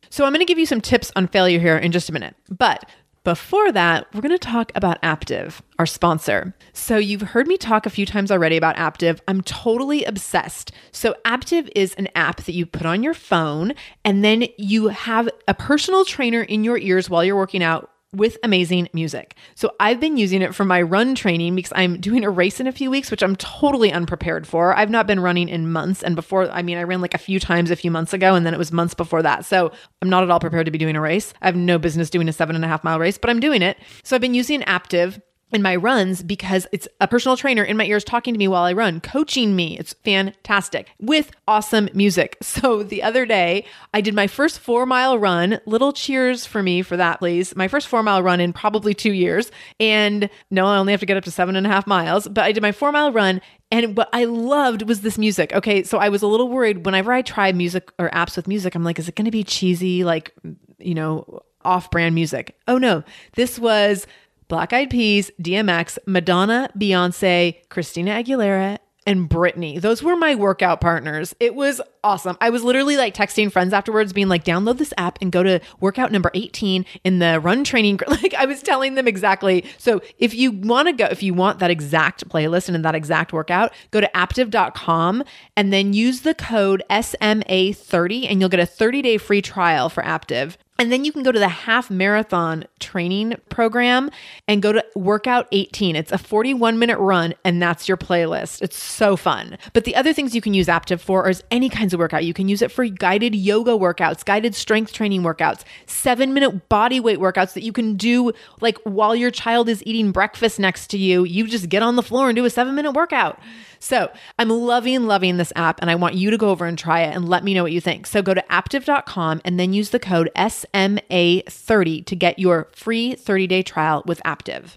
[0.10, 2.36] So I'm going to give you some tips on failure here in just a minute.
[2.50, 2.90] But
[3.24, 6.56] before that, we're going to talk about Aaptiv, our sponsor.
[6.74, 9.20] So, you've heard me talk a few times already about Aaptiv.
[9.28, 10.72] I'm totally obsessed.
[10.92, 13.74] So, Aaptiv is an app that you put on your phone,
[14.06, 18.38] and then you have a personal trainer in your ears while you're working out with
[18.44, 19.36] amazing music.
[19.56, 22.66] So I've been using it for my run training because I'm doing a race in
[22.66, 24.76] a few weeks, which I'm totally unprepared for.
[24.76, 26.02] I've not been running in months.
[26.02, 28.46] And before, I mean, I ran like a few times a few months ago, and
[28.46, 29.46] then it was months before that.
[29.46, 31.34] So I'm not at all prepared to be doing a race.
[31.42, 33.62] I have no business doing a seven and a half mile race, but I'm doing
[33.62, 33.78] it.
[34.04, 37.86] So I've been using Aaptiv in my runs because it's a personal trainer in my
[37.86, 39.78] ears talking to me while I run, coaching me.
[39.78, 42.38] It's fantastic with awesome music.
[42.60, 45.62] So the other day, I did my first four mile run.
[45.66, 47.56] Little cheers for me for that, please.
[47.56, 49.50] My first four mile run in probably two years.
[49.80, 52.44] And no, I only have to get up to seven and a half miles, but
[52.44, 53.40] I did my four mile run.
[53.72, 55.54] And what I loved was this music.
[55.54, 58.76] Okay, so I was a little worried whenever I try music or apps with music,
[58.76, 60.34] I'm like, is it going to be cheesy, like,
[60.80, 62.58] you know, off brand music?
[62.68, 63.04] Oh no,
[63.36, 64.06] this was
[64.50, 69.80] Black Eyed Peas, DMX, Madonna, Beyonce, Christina Aguilera, and Britney.
[69.80, 71.36] Those were my workout partners.
[71.40, 72.38] It was awesome.
[72.42, 75.60] I was literally like texting friends afterwards, being like, download this app and go to
[75.80, 78.00] workout number 18 in the run training.
[78.10, 79.64] Like I was telling them exactly.
[79.78, 83.32] So if you want to go, if you want that exact playlist and that exact
[83.32, 85.24] workout, go to aaptiv.com
[85.56, 90.04] and then use the code SMA30 and you'll get a 30 day free trial for
[90.04, 90.58] Aaptiv.
[90.80, 94.10] And then you can go to the half marathon training program
[94.48, 95.98] and go to workout 18.
[95.98, 98.62] It's a 41 minute run, and that's your playlist.
[98.62, 99.58] It's so fun.
[99.74, 102.24] But the other things you can use Aaptiv for is any kinds of workout.
[102.24, 107.02] You can use it for guided yoga workouts, guided strength training workouts, seven minute body
[107.02, 110.98] weight workouts that you can do like while your child is eating breakfast next to
[110.98, 111.26] you.
[111.26, 113.38] You just get on the floor and do a seven minute workout.
[113.80, 117.02] So I'm loving, loving this app, and I want you to go over and try
[117.02, 118.06] it and let me know what you think.
[118.06, 123.48] So go to aaptiv.com and then use the code SMA30 to get your free 30
[123.48, 124.76] day trial with Aaptiv.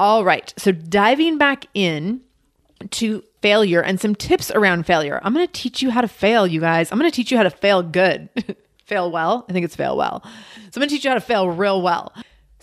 [0.00, 2.20] All right, so diving back in
[2.90, 5.20] to failure and some tips around failure.
[5.22, 6.90] I'm going to teach you how to fail, you guys.
[6.90, 8.28] I'm going to teach you how to fail good.
[8.84, 9.46] fail well.
[9.48, 10.22] I think it's fail well.
[10.24, 10.30] So
[10.76, 12.12] I'm going to teach you how to fail real well.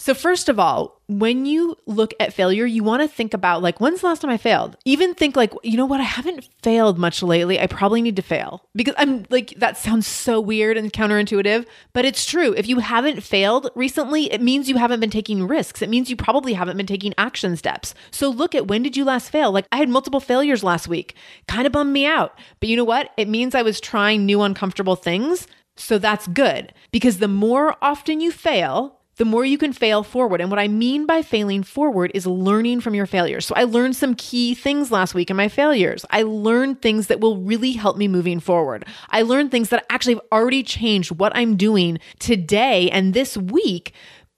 [0.02, 3.80] So, first of all, when you look at failure, you want to think about like,
[3.80, 4.76] when's the last time I failed?
[4.84, 6.00] Even think like, you know what?
[6.02, 7.60] I haven't failed much lately.
[7.60, 12.04] I probably need to fail because I'm like, that sounds so weird and counterintuitive, but
[12.04, 12.52] it's true.
[12.54, 15.84] If you haven't failed recently, it means you haven't been taking risks.
[15.84, 17.94] It means you probably haven't been taking action steps.
[18.10, 19.52] So, look at when did you last fail?
[19.52, 21.14] Like, I had multiple failures last week,
[21.48, 22.40] kind of bummed me out.
[22.60, 23.12] But you know what?
[23.18, 25.46] It means I was trying new uncomfortable things.
[25.78, 30.42] So, that's good because the more often you fail, the more you can fail forward.
[30.42, 33.46] And what I mean by failing forward is learning from your failures.
[33.46, 36.04] So I learned some key things last week in my failures.
[36.10, 38.84] I learned things that will really help me moving forward.
[39.12, 43.94] I learned things that actually have already changed what I'm doing today and this week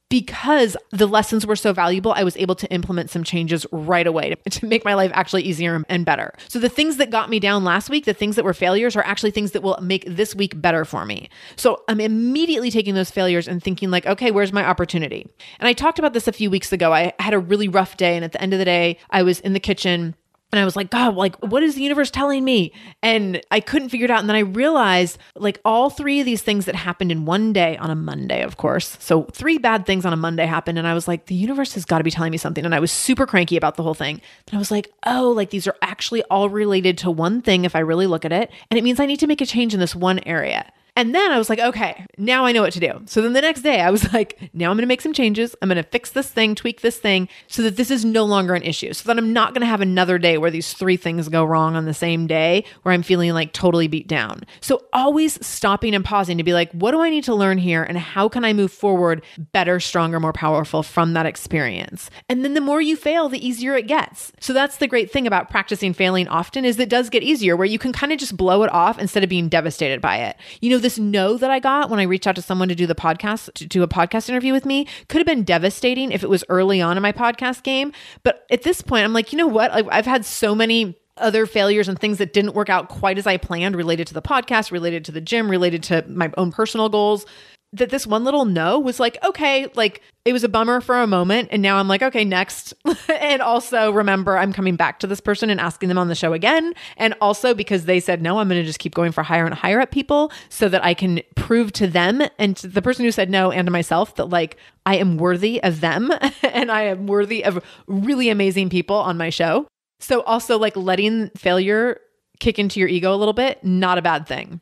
[0.10, 4.30] because the lessons were so valuable, I was able to implement some changes right away
[4.30, 6.34] to, to, make my life actually easier and better.
[6.50, 9.04] So the things that got me down last week, the things that were failures, are
[9.04, 11.30] actually things that will make this week better for me.
[11.56, 15.28] So I'm immediately taking those failures and thinking like, okay, where's my opportunity?
[15.60, 16.94] And I talked about this a few weeks ago.
[16.94, 19.40] I had a really rough day, and at the end of the day, I was
[19.40, 20.16] in the kitchen
[20.54, 22.74] and I was like, God, like, what is the universe telling me?
[23.02, 24.20] And I couldn't figure it out.
[24.20, 27.76] And then I realized, like, all three of these things that happened in one day
[27.78, 28.96] on a Monday, of course.
[29.00, 30.78] So, three bad things on a Monday happened.
[30.78, 32.64] And I was like, the universe has got to be telling me something.
[32.64, 34.22] And I was super cranky about the whole thing.
[34.48, 37.76] And I was like, oh, like, these are actually all related to one thing if
[37.76, 38.52] I really look at it.
[38.70, 40.72] And it means I need to make a change in this one area.
[40.96, 43.02] And then I was like, okay, now I know what to do.
[43.06, 45.56] So then the next day I was like, now I'm going to make some changes.
[45.62, 48.54] I'm going to fix this thing, tweak this thing so that this is no longer
[48.54, 48.94] an issue.
[48.94, 51.76] So that I'm not going to have another day where these three things go wrong
[51.76, 54.44] on the same day where I'm feeling like totally beat down.
[54.62, 57.84] So always stopping and pausing to be like, what do I need to learn here?
[57.84, 62.12] And how can I move forward better, stronger, more powerful from that experience?
[62.30, 64.32] And then the more you fail, the easier it gets.
[64.40, 67.66] So that's the great thing about practicing failing often is it does get easier where
[67.66, 70.38] you can kind of just blow it off instead of being devastated by it.
[70.62, 72.86] You know, this no that I got when I reached out to someone to do
[72.86, 76.30] the podcast, to do a podcast interview with me, could have been devastating if it
[76.30, 77.92] was early on in my podcast game.
[78.22, 79.72] But at this point, I'm like, you know what?
[79.72, 83.38] I've had so many other failures and things that didn't work out quite as I
[83.38, 87.26] planned related to the podcast, related to the gym, related to my own personal goals
[87.74, 91.08] that this one little no was like, okay, like it was a bummer for a
[91.08, 91.50] moment.
[91.52, 92.74] And now I'm like, okay, next.
[93.10, 96.34] and also remember, I'm coming back to this person and asking them on the show
[96.34, 96.74] again.
[96.98, 99.56] And also because they said no, I'm going to just keep going for higher and
[99.56, 103.12] higher up people so that I can prove to them and to the person who
[103.12, 106.12] said no and to myself that like I am worthy of them
[106.44, 109.68] and I am worthy of really amazing people on my show.
[110.00, 112.00] So also like letting failure
[112.40, 114.62] kick into your ego a little bit, not a bad thing.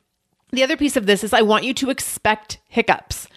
[0.52, 3.28] The other piece of this is I want you to expect hiccups.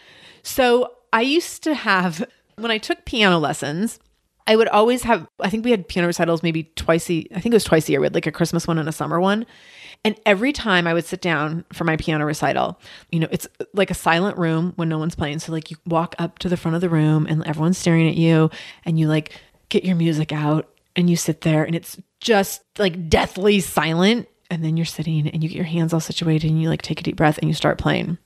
[0.42, 2.24] So I used to have,
[2.56, 3.98] when I took piano lessons,
[4.46, 7.46] I would always have, I think we had piano recitals maybe twice a, I think
[7.46, 8.00] it was twice a year.
[8.00, 9.46] We had like a Christmas one and a summer one.
[10.04, 12.78] And every time I would sit down for my piano recital,
[13.10, 15.38] you know, it's like a silent room when no one's playing.
[15.38, 18.16] So like you walk up to the front of the room and everyone's staring at
[18.16, 18.50] you
[18.84, 19.40] and you like
[19.70, 24.64] get your music out and you sit there and it's just like deathly silent and
[24.64, 27.02] then you're sitting and you get your hands all situated and you like take a
[27.02, 28.18] deep breath and you start playing.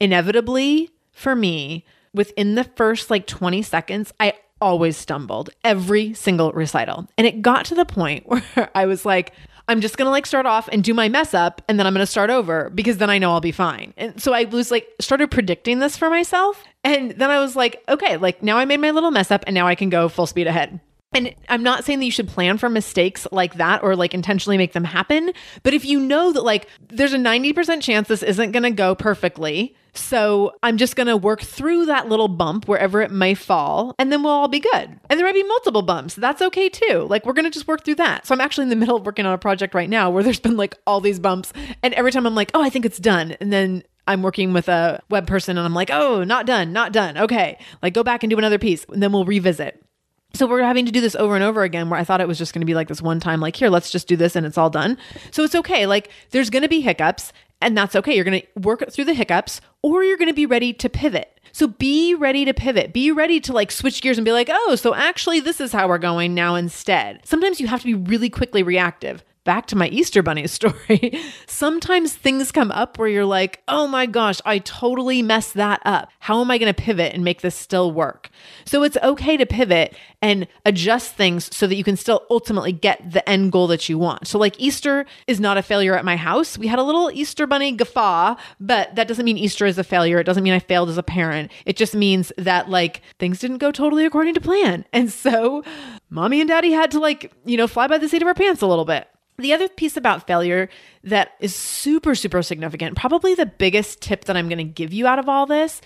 [0.00, 7.08] Inevitably, for me, within the first like 20 seconds, I always stumbled every single recital.
[7.16, 9.32] And it got to the point where I was like,
[9.68, 12.06] I'm just gonna like start off and do my mess up and then I'm gonna
[12.06, 13.92] start over because then I know I'll be fine.
[13.96, 16.64] And so I was like, started predicting this for myself.
[16.82, 19.54] And then I was like, okay, like now I made my little mess up and
[19.54, 20.80] now I can go full speed ahead.
[21.12, 24.58] And I'm not saying that you should plan for mistakes like that or like intentionally
[24.58, 25.32] make them happen.
[25.62, 28.94] But if you know that like there's a 90% chance this isn't going to go
[28.94, 33.94] perfectly, so I'm just going to work through that little bump wherever it may fall,
[33.98, 35.00] and then we'll all be good.
[35.08, 36.14] And there might be multiple bumps.
[36.14, 37.06] That's okay too.
[37.08, 38.26] Like we're going to just work through that.
[38.26, 40.40] So I'm actually in the middle of working on a project right now where there's
[40.40, 41.52] been like all these bumps.
[41.82, 43.32] And every time I'm like, oh, I think it's done.
[43.40, 46.92] And then I'm working with a web person and I'm like, oh, not done, not
[46.92, 47.18] done.
[47.18, 47.58] Okay.
[47.82, 48.84] Like go back and do another piece.
[48.84, 49.82] And then we'll revisit.
[50.34, 52.38] So we're having to do this over and over again where I thought it was
[52.38, 54.44] just going to be like this one time, like, here, let's just do this and
[54.44, 54.98] it's all done.
[55.30, 55.86] So it's okay.
[55.86, 58.14] Like, there's going to be hiccups and that's okay.
[58.14, 61.40] You're going to work through the hiccups or you're going to be ready to pivot.
[61.52, 62.92] So be ready to pivot.
[62.92, 65.88] Be ready to like switch gears and be like, oh, so actually, this is how
[65.88, 67.26] we're going now instead.
[67.26, 72.12] Sometimes you have to be really quickly reactive back to my Easter Bunny story, sometimes
[72.12, 76.10] things come up where you're like, oh my gosh, I totally messed that up.
[76.18, 78.28] How am I going to pivot and make this still work?
[78.66, 83.10] So it's okay to pivot and adjust things so that you can still ultimately get
[83.10, 84.26] the end goal that you want.
[84.26, 86.58] So, like, Easter is not a failure at my house.
[86.58, 90.18] We had a little Easter Bunny guffaw, but that doesn't mean Easter is a failure.
[90.18, 91.50] It doesn't mean I failed as a parent.
[91.64, 94.84] It just means that, like, things didn't go totally according to plan.
[94.92, 95.64] And so,
[96.10, 98.60] mommy and daddy had to, like, you know, fly by the seat of our pants
[98.60, 99.08] a little bit.
[99.38, 100.68] The other piece about failure
[101.04, 105.06] that is super, super significant, probably the biggest tip that I'm going to give you
[105.06, 105.80] out of all this,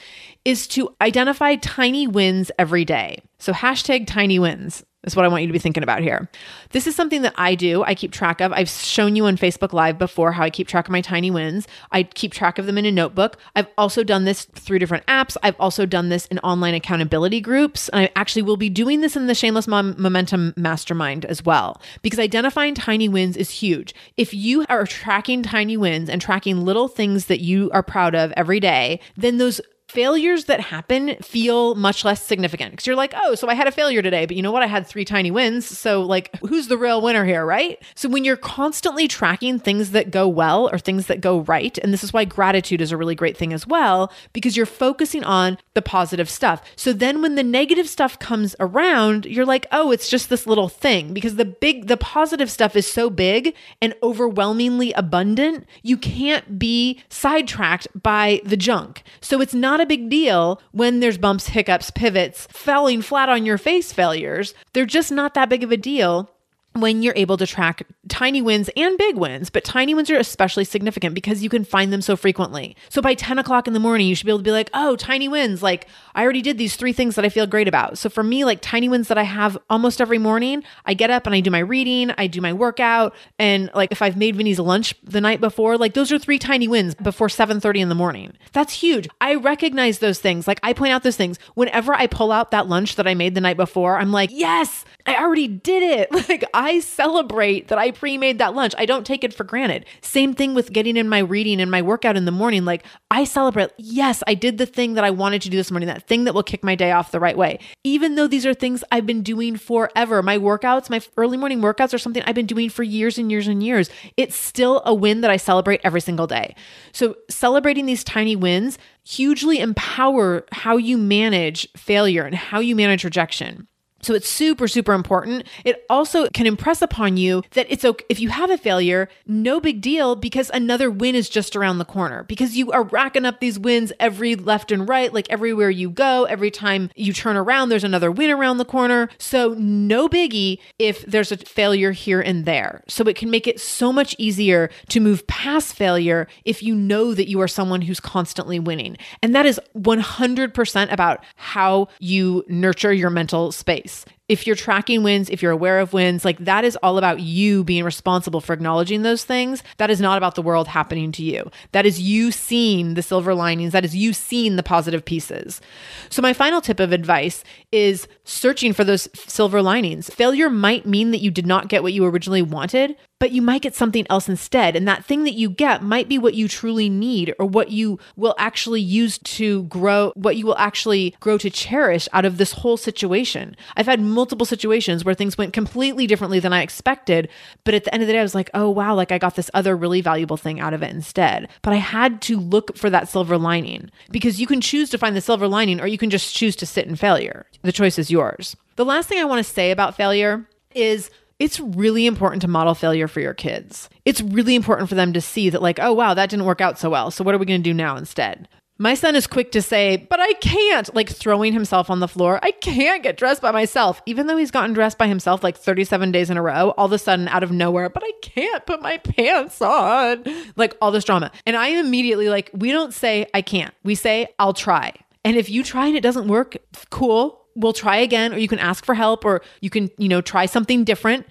[0.44, 3.22] is to identify tiny wins every day.
[3.38, 6.28] So, hashtag tiny wins is what I want you to be thinking about here.
[6.70, 7.82] This is something that I do.
[7.84, 8.52] I keep track of.
[8.52, 11.66] I've shown you on Facebook Live before how I keep track of my tiny wins.
[11.90, 13.36] I keep track of them in a notebook.
[13.56, 15.36] I've also done this through different apps.
[15.42, 17.88] I've also done this in online accountability groups.
[17.88, 21.80] And I actually will be doing this in the Shameless Mom Momentum Mastermind as well,
[22.02, 23.94] because identifying tiny wins is huge.
[24.16, 28.32] If you are tracking tiny wins and tracking little things that you are proud of
[28.32, 29.60] every day, then those
[29.92, 33.70] failures that happen feel much less significant because you're like, oh, so I had a
[33.70, 34.62] failure today, but you know what?
[34.62, 35.66] I had three tiny wins.
[35.66, 37.78] So, like, who's the real winner here, right?
[37.94, 41.92] So, when you're constantly tracking things that go well or things that go right, and
[41.92, 45.58] this is why gratitude is a really great thing as well, because you're focusing on
[45.74, 46.62] the positive stuff.
[46.74, 50.70] So, then when the negative stuff comes around, you're like, oh, it's just this little
[50.70, 56.58] thing because the big, the positive stuff is so big and overwhelmingly abundant, you can't
[56.58, 59.02] be sidetracked by the junk.
[59.20, 63.58] So, it's not a big deal when there's bumps, hiccups, pivots, falling flat on your
[63.58, 64.54] face failures.
[64.72, 66.30] They're just not that big of a deal
[66.74, 67.82] when you're able to track
[68.12, 71.90] tiny wins and big wins, but tiny wins are especially significant because you can find
[71.90, 72.76] them so frequently.
[72.90, 74.96] So by 10 o'clock in the morning, you should be able to be like, oh,
[74.96, 75.62] tiny wins.
[75.62, 77.96] Like I already did these three things that I feel great about.
[77.96, 81.24] So for me, like tiny wins that I have almost every morning, I get up
[81.24, 83.14] and I do my reading, I do my workout.
[83.38, 86.68] And like if I've made Vinny's lunch the night before, like those are three tiny
[86.68, 88.34] wins before 7:30 in the morning.
[88.52, 89.08] That's huge.
[89.22, 90.46] I recognize those things.
[90.46, 91.38] Like I point out those things.
[91.54, 94.84] Whenever I pull out that lunch that I made the night before, I'm like, yes,
[95.06, 96.10] I already did it.
[96.32, 98.74] Like I celebrate that I pre-made that lunch.
[98.76, 99.86] I don't take it for granted.
[100.00, 102.64] Same thing with getting in my reading and my workout in the morning.
[102.64, 105.86] Like I celebrate, yes, I did the thing that I wanted to do this morning,
[105.86, 107.60] that thing that will kick my day off the right way.
[107.84, 110.20] Even though these are things I've been doing forever.
[110.20, 113.46] My workouts, my early morning workouts are something I've been doing for years and years
[113.46, 113.88] and years.
[114.16, 116.56] It's still a win that I celebrate every single day.
[116.90, 123.04] So celebrating these tiny wins hugely empower how you manage failure and how you manage
[123.04, 123.68] rejection.
[124.02, 125.46] So it's super, super important.
[125.64, 129.60] It also can impress upon you that it's okay if you have a failure, no
[129.60, 133.38] big deal because another win is just around the corner because you are racking up
[133.38, 137.68] these wins every left and right, like everywhere you go, every time you turn around,
[137.68, 139.08] there's another win around the corner.
[139.18, 142.82] So no biggie if there's a failure here and there.
[142.88, 147.14] So it can make it so much easier to move past failure if you know
[147.14, 148.96] that you are someone who's constantly winning.
[149.22, 153.91] And that is 100% about how you nurture your mental space
[154.32, 157.62] if you're tracking wins, if you're aware of wins, like that is all about you
[157.62, 159.62] being responsible for acknowledging those things.
[159.76, 161.50] That is not about the world happening to you.
[161.72, 163.74] That is you seeing the silver linings.
[163.74, 165.60] That is you seeing the positive pieces.
[166.08, 170.08] So, my final tip of advice is searching for those silver linings.
[170.08, 173.62] Failure might mean that you did not get what you originally wanted, but you might
[173.62, 174.74] get something else instead.
[174.74, 178.00] And that thing that you get might be what you truly need or what you
[178.16, 182.50] will actually use to grow, what you will actually grow to cherish out of this
[182.50, 183.56] whole situation.
[183.76, 187.28] I've had multiple situations where things went completely differently than I expected.
[187.62, 189.36] But at the end of the day, I was like, oh, wow, like I got
[189.36, 191.48] this other really valuable thing out of it instead.
[191.62, 195.14] But I had to look for that silver lining because you can choose to find
[195.14, 197.46] the silver lining or you can just choose to sit in failure.
[197.62, 198.56] The choice is yours.
[198.74, 201.08] The last thing I want to say about failure is
[201.42, 203.90] it's really important to model failure for your kids.
[204.04, 206.78] It's really important for them to see that, like, oh, wow, that didn't work out
[206.78, 207.10] so well.
[207.10, 208.46] So, what are we going to do now instead?
[208.78, 212.38] My son is quick to say, but I can't, like throwing himself on the floor.
[212.44, 216.12] I can't get dressed by myself, even though he's gotten dressed by himself like 37
[216.12, 218.80] days in a row, all of a sudden out of nowhere, but I can't put
[218.80, 220.24] my pants on.
[220.56, 221.32] Like all this drama.
[221.44, 223.74] And I am immediately like, we don't say, I can't.
[223.82, 224.92] We say, I'll try.
[225.24, 226.56] And if you try and it doesn't work,
[226.90, 230.20] cool we'll try again or you can ask for help or you can you know
[230.20, 231.26] try something different.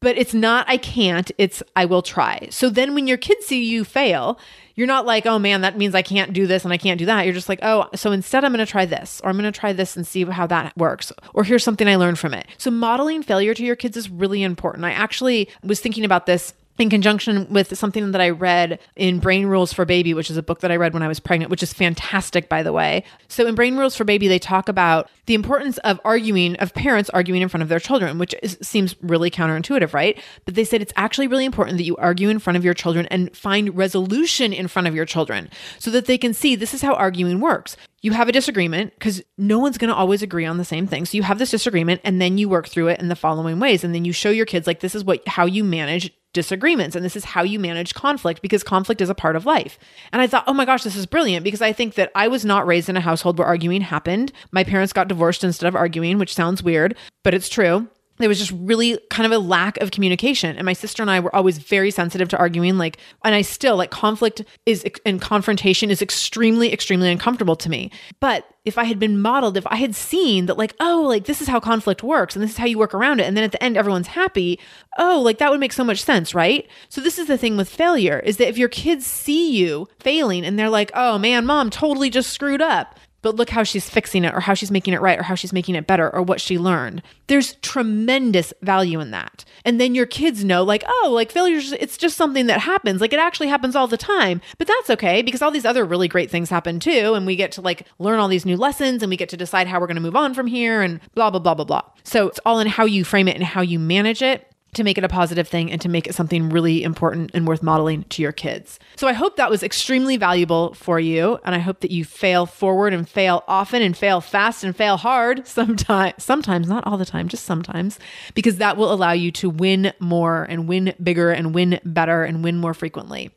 [0.00, 2.48] But it's not i can't it's i will try.
[2.50, 4.38] So then when your kids see you fail
[4.74, 7.06] you're not like oh man that means i can't do this and i can't do
[7.06, 7.24] that.
[7.24, 9.58] You're just like oh so instead i'm going to try this or i'm going to
[9.58, 12.46] try this and see how that works or here's something i learned from it.
[12.58, 14.84] So modeling failure to your kids is really important.
[14.84, 19.46] I actually was thinking about this in conjunction with something that I read in Brain
[19.46, 21.62] Rules for Baby, which is a book that I read when I was pregnant, which
[21.62, 23.04] is fantastic, by the way.
[23.28, 27.10] So, in Brain Rules for Baby, they talk about the importance of arguing, of parents
[27.10, 30.20] arguing in front of their children, which is, seems really counterintuitive, right?
[30.44, 33.06] But they said it's actually really important that you argue in front of your children
[33.06, 36.82] and find resolution in front of your children so that they can see this is
[36.82, 40.58] how arguing works you have a disagreement because no one's going to always agree on
[40.58, 41.04] the same thing.
[41.04, 43.84] So you have this disagreement and then you work through it in the following ways.
[43.84, 47.04] And then you show your kids like this is what how you manage disagreements and
[47.04, 49.78] this is how you manage conflict because conflict is a part of life.
[50.12, 52.44] And I thought, "Oh my gosh, this is brilliant because I think that I was
[52.44, 54.32] not raised in a household where arguing happened.
[54.50, 57.88] My parents got divorced instead of arguing, which sounds weird, but it's true
[58.18, 60.56] there was just really kind of a lack of communication.
[60.56, 63.76] And my sister and i were always very sensitive to arguing like and i still
[63.76, 67.90] like conflict is and confrontation is extremely extremely uncomfortable to me.
[68.20, 71.40] But if i had been modeled if i had seen that like oh like this
[71.40, 73.50] is how conflict works and this is how you work around it and then at
[73.50, 74.56] the end everyone's happy
[74.98, 76.68] oh like that would make so much sense right?
[76.88, 80.44] So this is the thing with failure is that if your kids see you failing
[80.44, 84.24] and they're like oh man mom totally just screwed up but look how she's fixing
[84.24, 86.40] it or how she's making it right or how she's making it better or what
[86.40, 87.02] she learned.
[87.28, 89.44] There's tremendous value in that.
[89.64, 93.00] And then your kids know, like, oh, like failures, it's just something that happens.
[93.00, 96.08] Like it actually happens all the time, but that's okay because all these other really
[96.08, 97.14] great things happen too.
[97.14, 99.66] And we get to like learn all these new lessons and we get to decide
[99.66, 101.82] how we're going to move on from here and blah, blah, blah, blah, blah.
[102.02, 104.96] So it's all in how you frame it and how you manage it to make
[104.96, 108.22] it a positive thing and to make it something really important and worth modeling to
[108.22, 108.78] your kids.
[108.96, 112.46] So I hope that was extremely valuable for you and I hope that you fail
[112.46, 117.04] forward and fail often and fail fast and fail hard sometimes sometimes not all the
[117.04, 117.98] time just sometimes
[118.34, 122.42] because that will allow you to win more and win bigger and win better and
[122.42, 123.30] win more frequently.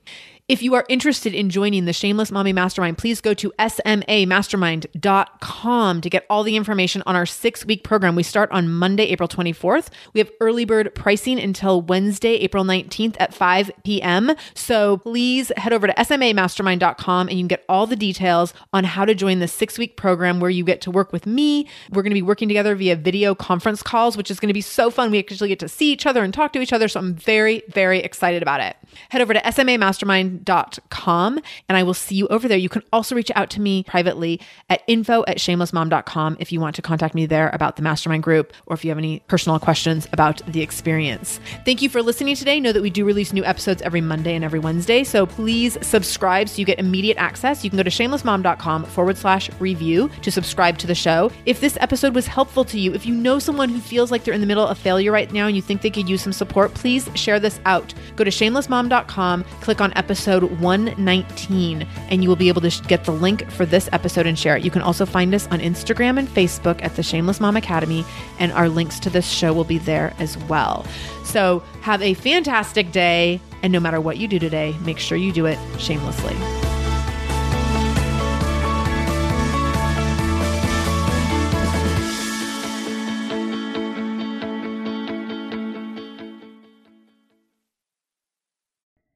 [0.47, 6.09] If you are interested in joining the Shameless Mommy Mastermind, please go to smamastermind.com to
[6.11, 8.13] get all the information on our six week program.
[8.13, 9.87] We start on Monday, April 24th.
[10.13, 14.35] We have early bird pricing until Wednesday, April 19th at 5 p.m.
[14.53, 19.03] So please head over to smamastermind.com and you can get all the details on how
[19.03, 21.67] to join the six week program where you get to work with me.
[21.89, 24.61] We're going to be working together via video conference calls, which is going to be
[24.61, 25.09] so fun.
[25.09, 26.87] We actually get to see each other and talk to each other.
[26.87, 28.75] So I'm very, very excited about it.
[29.09, 32.57] Head over to smamastermind.com shamelessmom.com and I will see you over there.
[32.57, 36.75] You can also reach out to me privately at info at shamelessmom.com if you want
[36.75, 40.07] to contact me there about the mastermind group or if you have any personal questions
[40.11, 41.39] about the experience.
[41.65, 42.59] Thank you for listening today.
[42.59, 45.03] Know that we do release new episodes every Monday and every Wednesday.
[45.03, 47.63] So please subscribe so you get immediate access.
[47.63, 51.31] You can go to shamelessmom.com forward slash review to subscribe to the show.
[51.45, 54.33] If this episode was helpful to you, if you know someone who feels like they're
[54.33, 56.73] in the middle of failure right now and you think they could use some support,
[56.73, 57.93] please share this out.
[58.15, 63.03] Go to shamelessmom.com, click on episode episode 119, and you will be able to get
[63.03, 64.63] the link for this episode and share it.
[64.63, 68.03] You can also find us on Instagram and Facebook at the Shameless Mom Academy,
[68.39, 70.83] and our links to this show will be there as well.
[71.25, 75.31] So have a fantastic day, and no matter what you do today, make sure you
[75.31, 76.64] do it shamelessly.